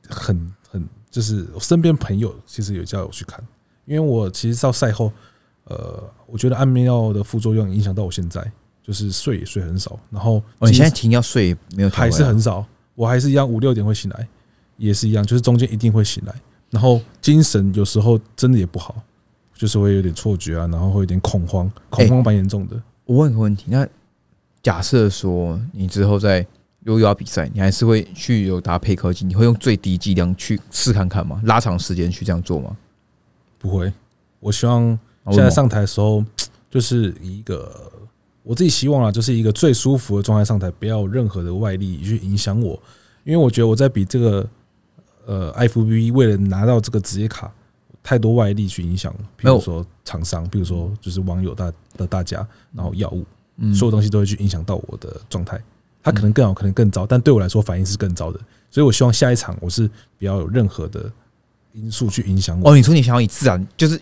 [0.09, 3.39] 很很就是我身边朋友其实有叫我去看，
[3.85, 5.13] 因为我其实到赛后，
[5.65, 8.43] 呃，我觉得安眠药的副作用影响到我现在，
[8.83, 12.65] 就是睡也睡很少，然后哦，你现在停药睡没有还是很少，
[12.95, 14.27] 我还是一样五六点会醒来，
[14.79, 16.35] 也是一样，就是中间一定会醒来，
[16.71, 18.97] 然后精神有时候真的也不好，
[19.55, 22.83] 就是会有点错觉啊，然后会有点恐慌，恐慌蛮严重的。
[23.05, 23.87] 我问个问题，那
[24.65, 26.45] 假设说你之后在
[26.81, 31.41] 如果有要比赛，你还是会去有搭配科技，你会用最低剂量去试看看吗？
[31.45, 32.77] 拉长时间去这样做吗？
[33.59, 33.93] 不会，
[34.41, 36.25] 我希望现在上台的时候，
[36.71, 37.91] 就是一个
[38.43, 42.79] 我自己希望啊，就是一个最舒服的状态上台，不要有任何的外力去影响我，
[43.25, 44.49] 因为我觉得我在比这个
[45.27, 47.53] 呃 FBB 为了拿到这个职业卡，
[48.03, 53.27] 太多外力去影响，比如说厂商，比如说就是网友大的大家，然后药物，嗯
[53.75, 55.61] 所有东西都会去影响到我的状态。
[56.03, 58.39] 它可能更好，可能更糟，但对我来说反应是更糟的，
[58.71, 59.89] 所以我希望下一场我是
[60.19, 61.11] 不要有任何的
[61.73, 62.71] 因素去影响我。
[62.71, 63.99] 哦，你说你想要以自然就是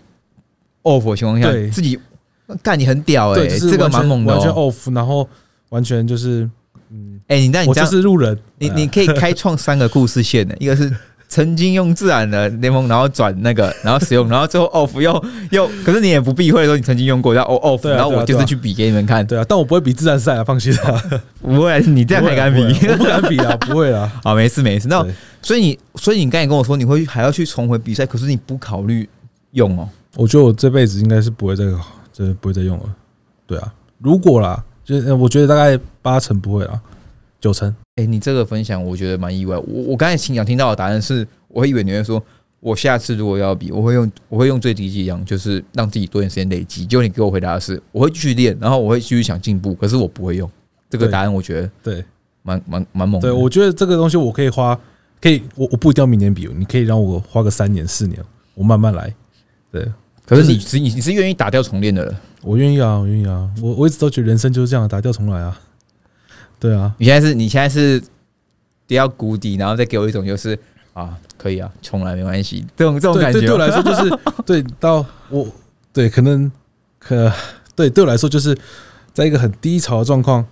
[0.81, 1.97] off 的情况下对自己
[2.61, 4.69] 干，你很屌哎、这个蛮猛的完全哦。
[4.69, 5.25] off，然后
[5.69, 6.49] 完全就是，
[6.89, 10.93] 嗯，哎、你那你这样，是路人，你哎你可以开创三个故事线的，一个是
[11.33, 21.01] 曾经用自然的联盟，然后转那个， 然后使用，然后最后 off 又又，可是你也不避讳说你曾经用过，然后 off，然后我就是去比给你们看，对啊，但我不会比自然赛啊，放心啊，
[21.41, 22.71] 不会，你这样还敢比？
[22.95, 24.11] 不敢比啊， 不会啊。
[24.23, 24.87] 好，没事没事。
[24.87, 25.11] 那对
[25.41, 29.09] 所以你，所以你刚才跟我说你会还要去重回比赛，可是你不考虑
[29.53, 29.89] 用哦？
[30.15, 31.63] 我觉得我这辈子应该是不会再，
[32.13, 32.85] 真的不会再用了。
[33.47, 36.79] 对啊，如果啦，就是呃我觉得大概八成不会啦，
[37.43, 37.75] 九成。
[37.97, 39.57] 哎、你这个分享我觉得蛮意外。
[39.57, 42.23] 我我刚才想听到的答案是，我会以为你会说，
[42.61, 46.85] 我下次如果要比，我会用我会用最低剂量，就是让自己多点时间累积。
[46.85, 50.49] 结果你给我回答的是，我会继续练，然后我会继续想进步，可是我不会用。
[50.89, 52.05] 这个答案我觉得对
[52.43, 53.27] 蛮蛮蛮猛的。
[53.27, 54.79] 对，我觉得这个东西我可以花，
[55.19, 58.23] 可以我我不一定要明年比，你可以让我花个三年四年，
[58.55, 59.13] 我慢慢来。
[59.69, 59.85] 对
[60.25, 65.59] 可是你是你你是愿意打掉重练的人，我愿意啊，我愿意啊，我我一直都觉得人生就是这样，打掉重来啊。
[66.63, 68.01] 对啊，你现在是你现在是
[68.87, 70.57] 跌到谷底，然后再给我一种就是
[70.93, 73.41] 啊可以啊，重来没关系这种这种感觉。
[73.41, 75.45] 对，对我来说就是对到我
[75.91, 76.49] 对可能
[76.97, 77.29] 可
[77.75, 78.57] 对对我来说就是
[79.11, 80.45] 在一个很低潮的状况，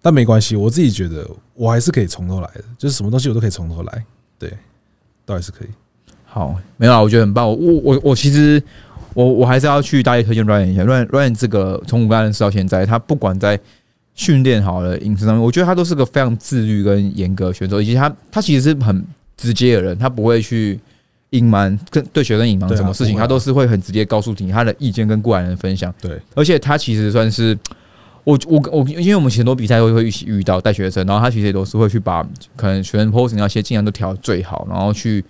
[0.00, 4.04] 但没关系，我自己觉得我还是可以从头来的，就是什么东西我都可以从头来，
[4.38, 4.50] 对，
[5.26, 5.68] 倒还是可以。
[6.24, 7.46] 好，没有啊，我觉得很棒。
[7.46, 8.62] 我我我我其实
[9.12, 13.60] 我我还是要去大力推荐 Ryan 一下，Ryan Ryan 这个从五个认识到现在，他不管在
[14.18, 19.04] 训练好了饮食上面，我觉得他都是个非常自律跟严格的选手，以及他他其实是很
[19.36, 20.78] 直接的人，他不会去
[21.30, 25.94] 隐瞒跟对学生隐瞒什么事情，啊他都是会很直接告诉你他的意见跟过来人分享。
[26.00, 27.56] 对，而且他其实算是
[28.24, 35.24] 我我我，因为我们很多比赛都会一起遇到带学生，然后他其实也都是会去把可能学生 posing 那些尽量都调最好，然后去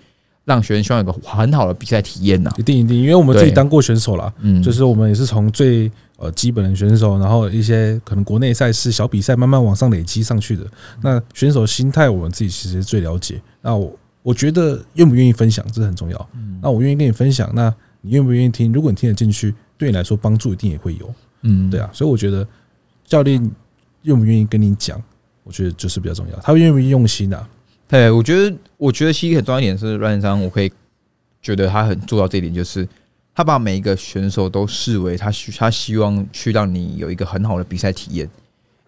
[0.47, 2.51] 让学生希望有个很好的比赛体验呐。
[2.57, 10.67] 一定一定，因为我们自己当过选手啦，嗯，就是我们也是从最呃基本的选手，然后一些可能国内赛事、小比赛慢慢往上累积上去的。
[11.03, 13.41] 那选手心态，我们自己其实最了解。
[13.63, 16.31] 那我我觉得愿不愿意分享，这很重要。
[16.61, 18.73] 那我愿意跟你分享，那你愿不愿意听？
[18.73, 21.15] 如果你听得进去，对你来说帮助一定也会有。
[21.43, 22.47] 嗯对啊，所以我觉得
[23.05, 23.41] 教练
[24.03, 25.01] 愿不愿意跟你讲，
[25.45, 26.37] 我觉得就是比较重要。
[26.41, 27.49] 他愿不愿意用心啊？
[27.87, 30.71] 对，我觉得，我觉得其实很重要一点是乱章，我可以
[31.41, 32.87] 觉得他很做到这一点，就是
[33.39, 38.29] 他把每一个选手都视为他希他希望去让你有一个很好的比赛体验，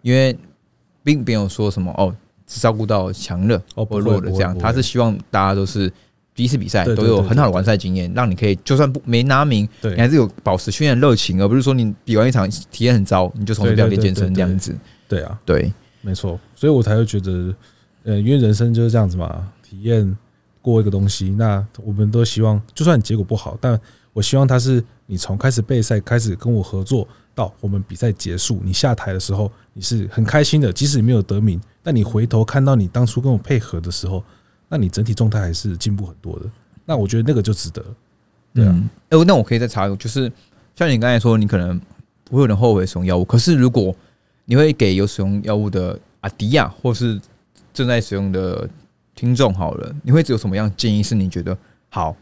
[0.03, 0.37] 因为
[1.05, 2.13] 并没有说什么哦，
[2.49, 5.89] 只照顾到强的或弱的这样，他是希望大家都是
[6.35, 9.95] 第一次比赛都有很好的完赛经验，让你可以就算不没拿名，对。
[9.95, 14.77] 你还是有保持训练热情，而不是说你比完一场体验很糟，你就从此不要练健身这样子。
[15.07, 17.55] 对啊，对，没错，所以我才会觉得，
[18.03, 20.17] 呃，因为人生就是这样子嘛，体验
[20.61, 23.81] 过一个东西，那我们都希望，就算结果不好，但
[24.13, 34.23] 我希望他是你从开始备赛开始跟我合作，到我们比赛结束，你下台的时候，你是很开心的，即使你没有得名，但你回头看到你当初跟我配合的时候，
[34.69, 36.47] 那你整体状态还是进步很多的，
[36.85, 37.85] 那我觉得那个就值得。
[38.53, 40.31] 对啊嗯，哎、那我可以再查一个，就是
[40.75, 41.81] 像你刚才说，你可能
[42.25, 43.95] 不会有人后悔使用药物，可是如果
[44.45, 47.21] 你会给有使用药物的阿迪亚或是
[47.73, 48.69] 正在使用的
[49.15, 51.01] 听众好了，你会有什么样的建议？
[51.01, 51.57] 是你觉得
[51.89, 52.17] 好？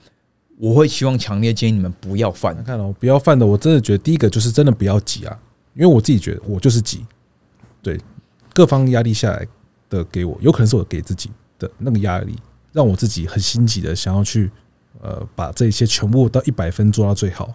[0.59, 2.63] 我会希望强烈建议你们不要犯。
[2.65, 5.39] 看哦，不要犯的，我真的觉得第一个就是真的不要急啊，
[5.75, 7.07] 因为我自己觉得我就是急，
[7.81, 7.99] 对，
[8.53, 9.47] 各方压力下来
[9.89, 12.35] 的给我，有可能是我给自己的那个压力，
[12.73, 14.51] 让我自己很心急的想要去
[15.01, 17.55] 呃把这一切全部到一百分做到最好，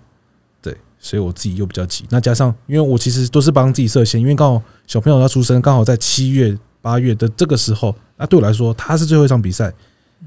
[0.62, 2.06] 对，所以我自己又比较急。
[2.10, 9.74] 那加上因为我其实都是帮自己设限，因为刚好小朋友要出生，刚好在七月八月的这个时候，那对我来说他是最后一场比赛，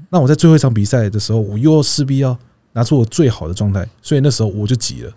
[0.09, 2.37] 那我在最后一场比赛的时候，我又势必要
[2.77, 5.11] 拿出我最好的状态，所以那时候我就急了，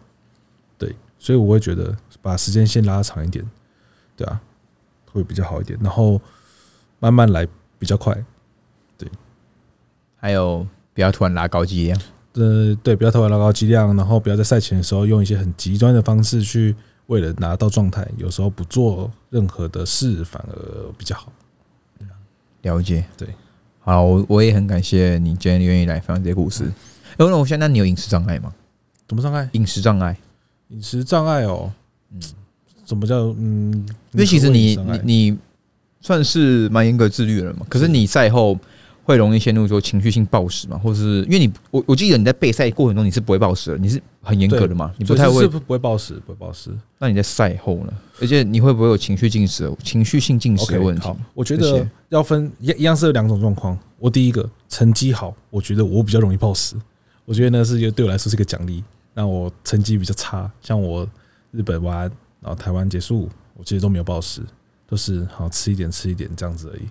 [0.79, 3.47] 对，所以我会觉得把时间先拉长一点，
[4.17, 4.41] 对啊，
[5.13, 6.19] 会比较好一点，然后
[7.01, 7.47] 慢慢来
[7.79, 8.17] 比较快，
[8.97, 9.07] 对
[10.17, 12.01] 还有不要突然拉高剂量。
[12.33, 16.75] 呃，对，不要突然拉高剂量，然后不要在赛前的时候用一些很极端的方式去
[17.09, 21.31] 为了拿到状态，有时候不做任何的事反而比较好。
[22.63, 23.29] 了解，对，
[23.81, 26.73] 好，我我也很感谢你今天愿意来分享这些故事。
[27.27, 28.51] 哎、那我现在，那你有饮食障碍吗？
[29.07, 29.47] 怎么障碍？
[29.53, 30.17] 饮食障碍，
[30.69, 31.71] 饮食障碍哦，
[32.13, 32.21] 嗯，
[32.87, 33.73] 怎么叫嗯？
[34.13, 35.39] 因为其实你你你
[36.01, 38.59] 算是蛮严格自律的人嘛，可是你赛后
[39.05, 45.65] 会容易陷入说情绪性暴食嘛，或是因为你我我记得你在备赛过程中你是不会暴食的，你是很严格的嘛，你不太会是不是。
[45.65, 46.71] 不会暴食，不会暴食。
[46.99, 47.93] 那你在赛后呢？
[48.19, 53.77] 而且你会不会有情绪进食、情绪性进食的问题好？，我觉得要分一一样是有两种状况。
[53.99, 56.77] 我第一个成绩好，我觉得我比较容易暴食，
[57.31, 58.83] 我觉得那是对我来说是一个奖励。
[59.15, 61.09] 那我成绩比较差，像我
[61.53, 62.11] 日本玩，
[62.41, 64.43] 然后台湾结束，我其实都没有暴食，
[64.89, 66.83] 都是好吃一点吃一点这样子而已。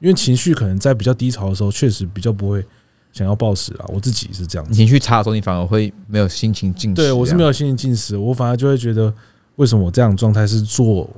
[0.00, 2.66] 因为情绪可能在比较低潮的时候，确实比较不会
[3.12, 3.84] 想要暴食啊。
[3.86, 4.74] 我自己是这样子。
[4.74, 6.96] 情绪差的时候，你反而会没有心情进食。
[6.96, 7.52] 对我是没有。
[7.52, 9.14] 心情进食，我反而就会觉得，
[9.54, 11.08] 为什么我这样状态是做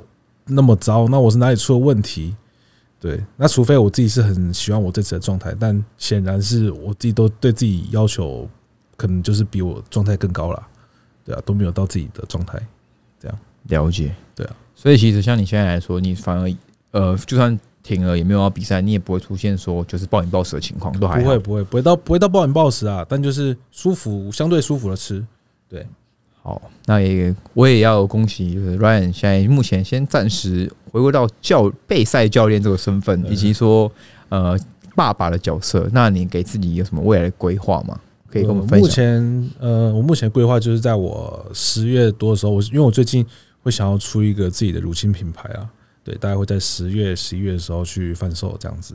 [0.44, 1.08] 那么糟？
[1.08, 2.36] 那我是哪里出了问题？
[3.00, 8.48] 对，那除非我自己是很喜欢我这次的状态，但显然是我自己都对自己要求，
[8.98, 10.62] 可能就是比我状态更高了，
[11.24, 12.60] 对啊，都没有到自己的状态。
[13.20, 13.38] 这样
[13.68, 16.52] 了解，对啊，所以其实像你现在来说，你反而
[16.90, 25.24] 呃，就算停了也没有要比赛，你也不会出现说就是暴饮暴食的情况，都还不会不会不会到不会到暴饮暴食啊，但就是舒服，相对舒服的吃。
[25.68, 25.86] 对
[26.42, 33.90] 好，那也我也要恭喜，就是 Ryan 现在目前先暂时回归到教备赛教练这个身份，以及说
[34.30, 34.58] 呃
[34.96, 35.88] 爸爸的角色。
[35.92, 38.00] 那你给自己有什么未来的规划吗？
[38.30, 38.86] 可以跟我们分目。
[38.88, 43.24] 前呃，我目前规划就是在我十月多的时候，我因为我最近
[43.62, 45.68] 会想要出一个自己的乳清品牌啊，
[46.04, 48.94] 对，大概会在十月、十一月的时候去贩售这样子，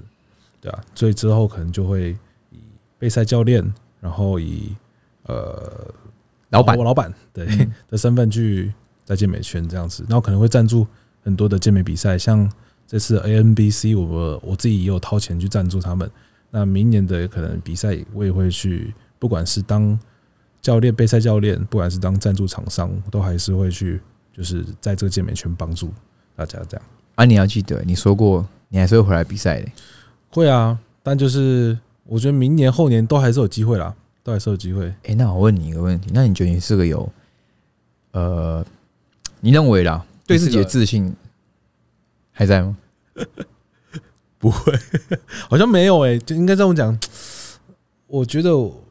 [0.62, 2.16] 对啊，所以之后可能就会
[2.52, 2.58] 以
[2.98, 3.64] 备赛教练，
[4.00, 4.76] 然后以
[5.24, 5.72] 呃
[6.50, 6.78] 老板。
[6.78, 7.74] 我老板对嗯。
[7.90, 8.74] 的身份去
[9.06, 10.88] 在健美圈这样子，然后可能会赞助
[11.24, 12.50] 很多的健美比赛，像
[12.88, 16.10] 这次 ANBC，我我自己也有掏钱去赞助他们。
[16.52, 18.94] 那明年的可能比赛，我也会去，
[19.24, 19.98] 不管是当
[20.62, 24.02] 教练、备赛教练，不管是当赞助厂商，都还是会去，
[24.34, 25.90] 就是在这个健美圈帮助
[26.36, 26.86] 大家这样。
[27.16, 29.72] 啊，你要记得，你说过你还是会回来比赛的。
[30.30, 34.94] 会啊，但就是我觉得明年后年都还是有机会啦，都还是有机会。
[35.04, 37.10] 哎、那我问你一个问题，那你觉得你是个有，
[38.12, 38.66] 呃，
[39.40, 41.16] 你认为啦，对自己的自信
[42.34, 42.76] 还在吗？
[44.38, 44.78] 不会，
[45.50, 47.00] 好像没有诶、就应该这么讲。
[48.08, 48.83] 我觉得我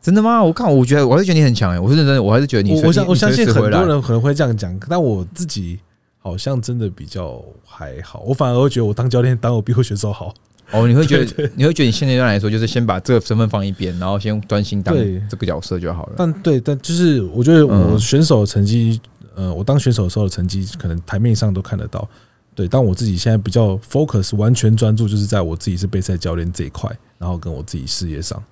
[0.00, 0.42] 真的吗？
[0.42, 2.72] 我看，我觉得我还是觉得你很强哎、我是认真的，我还是觉得你。
[2.80, 5.78] 我我相我相信很多人可能会这样讲，但我自己
[6.18, 8.20] 好像真的比较还好。
[8.26, 10.34] 我反而会觉得我当教练当我比我选手好。
[10.72, 16.14] 哦，你会觉得 你会觉得你现阶段来说，就是先把这个身份放一边，然后先专心当对这个角色就好了。
[16.16, 19.00] 但对，但就是我觉得我嗯选手的成绩，
[19.34, 22.08] 呃，我当选手的时候的成绩，可能台面上都看得到。
[22.54, 28.42] 对，但我自己现在比较 focus，完全专注，就是在我自己是备赛教练这一块，然后跟我自己事业上。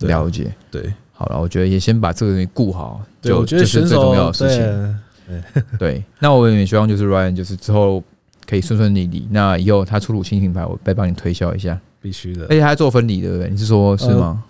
[0.00, 0.54] 了解。
[0.70, 5.00] 对，好了，我觉得也先把这个东西顾好，对，就我觉得就是最重要的事情。
[5.26, 8.02] 对对，那我也希望就是 Ryan 就是之后
[8.46, 9.28] 可以顺顺利利。
[9.30, 11.78] 那以后他出乳新品牌，我再帮你推销一下。
[12.00, 12.48] 必须的而。
[12.50, 13.50] 且他做分离，对不对？
[13.50, 14.42] 你是说是吗？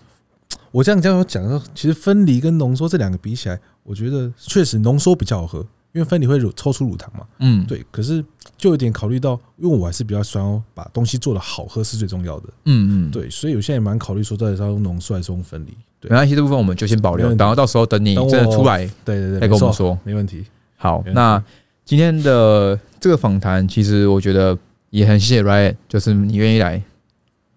[0.70, 7.26] 我这样这样讲说，其实分离跟浓缩这两个比起来，我觉得确实浓缩比较好喝，因为分离会乳抽出乳糖嘛。
[7.38, 8.24] 嗯，对，可是
[8.56, 12.48] 就有点考虑到，因为我还是比较喜欢把东西做的好喝是最重要的。
[12.64, 15.76] 嗯嗯，对，所以有些人也蛮考虑说，到底是要用浓缩还是用分离。
[16.00, 19.98] 对没，关系，这部分我们就先保留，然后到时候等你真的出来对对对，再跟我们说。
[20.04, 20.44] 没问题。
[20.76, 21.42] 好，那
[21.84, 24.56] 今天的这个访谈，其实我觉得
[24.90, 26.80] 也很谢谢 Ryan，就是你愿意来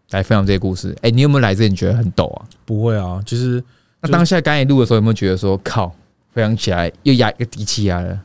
[0.10, 0.98] 来分享这些故事。
[1.02, 2.48] 哎、你有没有来这里你觉得很抖啊？
[2.66, 3.64] 不会啊，其实
[4.02, 5.94] 那当下刚才录的时候，有没有觉得说靠，
[6.34, 8.20] 回想起来又压一个低气压了？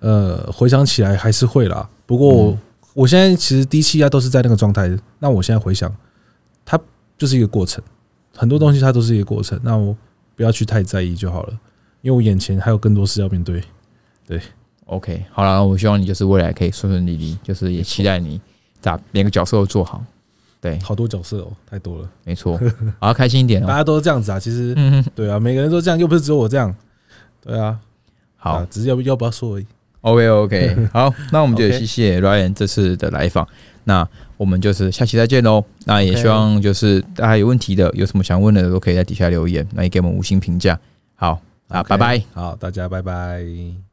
[0.00, 1.88] 呃，回想起来还是会啦。
[2.06, 2.58] 不过我、嗯
[2.94, 4.90] 我现在其实低气压都是在那个状态。
[5.20, 5.94] 那我现在回想，
[6.64, 6.76] 它
[7.16, 7.80] 就是一个过程，
[8.34, 9.56] 很多东西它都是一个过程。
[9.62, 9.96] 那我
[10.34, 11.52] 不要去太在意就好了，
[12.02, 13.62] 因为我眼前还有更多事要面对。
[14.26, 14.40] 对
[14.86, 18.40] OK，好了，我希望你就是未来可以顺顺利利，就是也期待你
[18.82, 20.02] 把每个角色都做好。
[20.60, 22.58] 对，好多角色哦，太多了，没错，
[22.98, 23.66] 好开心一点哦。
[23.68, 24.40] 大家都是这样子啊。
[24.40, 26.74] 其实嗯， 对啊，每个人都这样，又不是只有我这样。
[27.42, 27.78] 对啊，
[28.36, 29.66] 好啊，只是要不要不要说而已。
[30.02, 33.46] ，OK OK， 好，那我们就谢谢 Ryan 这次的来访。
[33.84, 35.64] 那我们就是下期再见喽。
[35.86, 40.78] 那也希望就是大家有问题的，有什么想问的都可以在底下留言，那也给我们五星评价。
[41.14, 42.22] 好啊，拜拜。
[42.34, 43.87] 好，大家拜拜。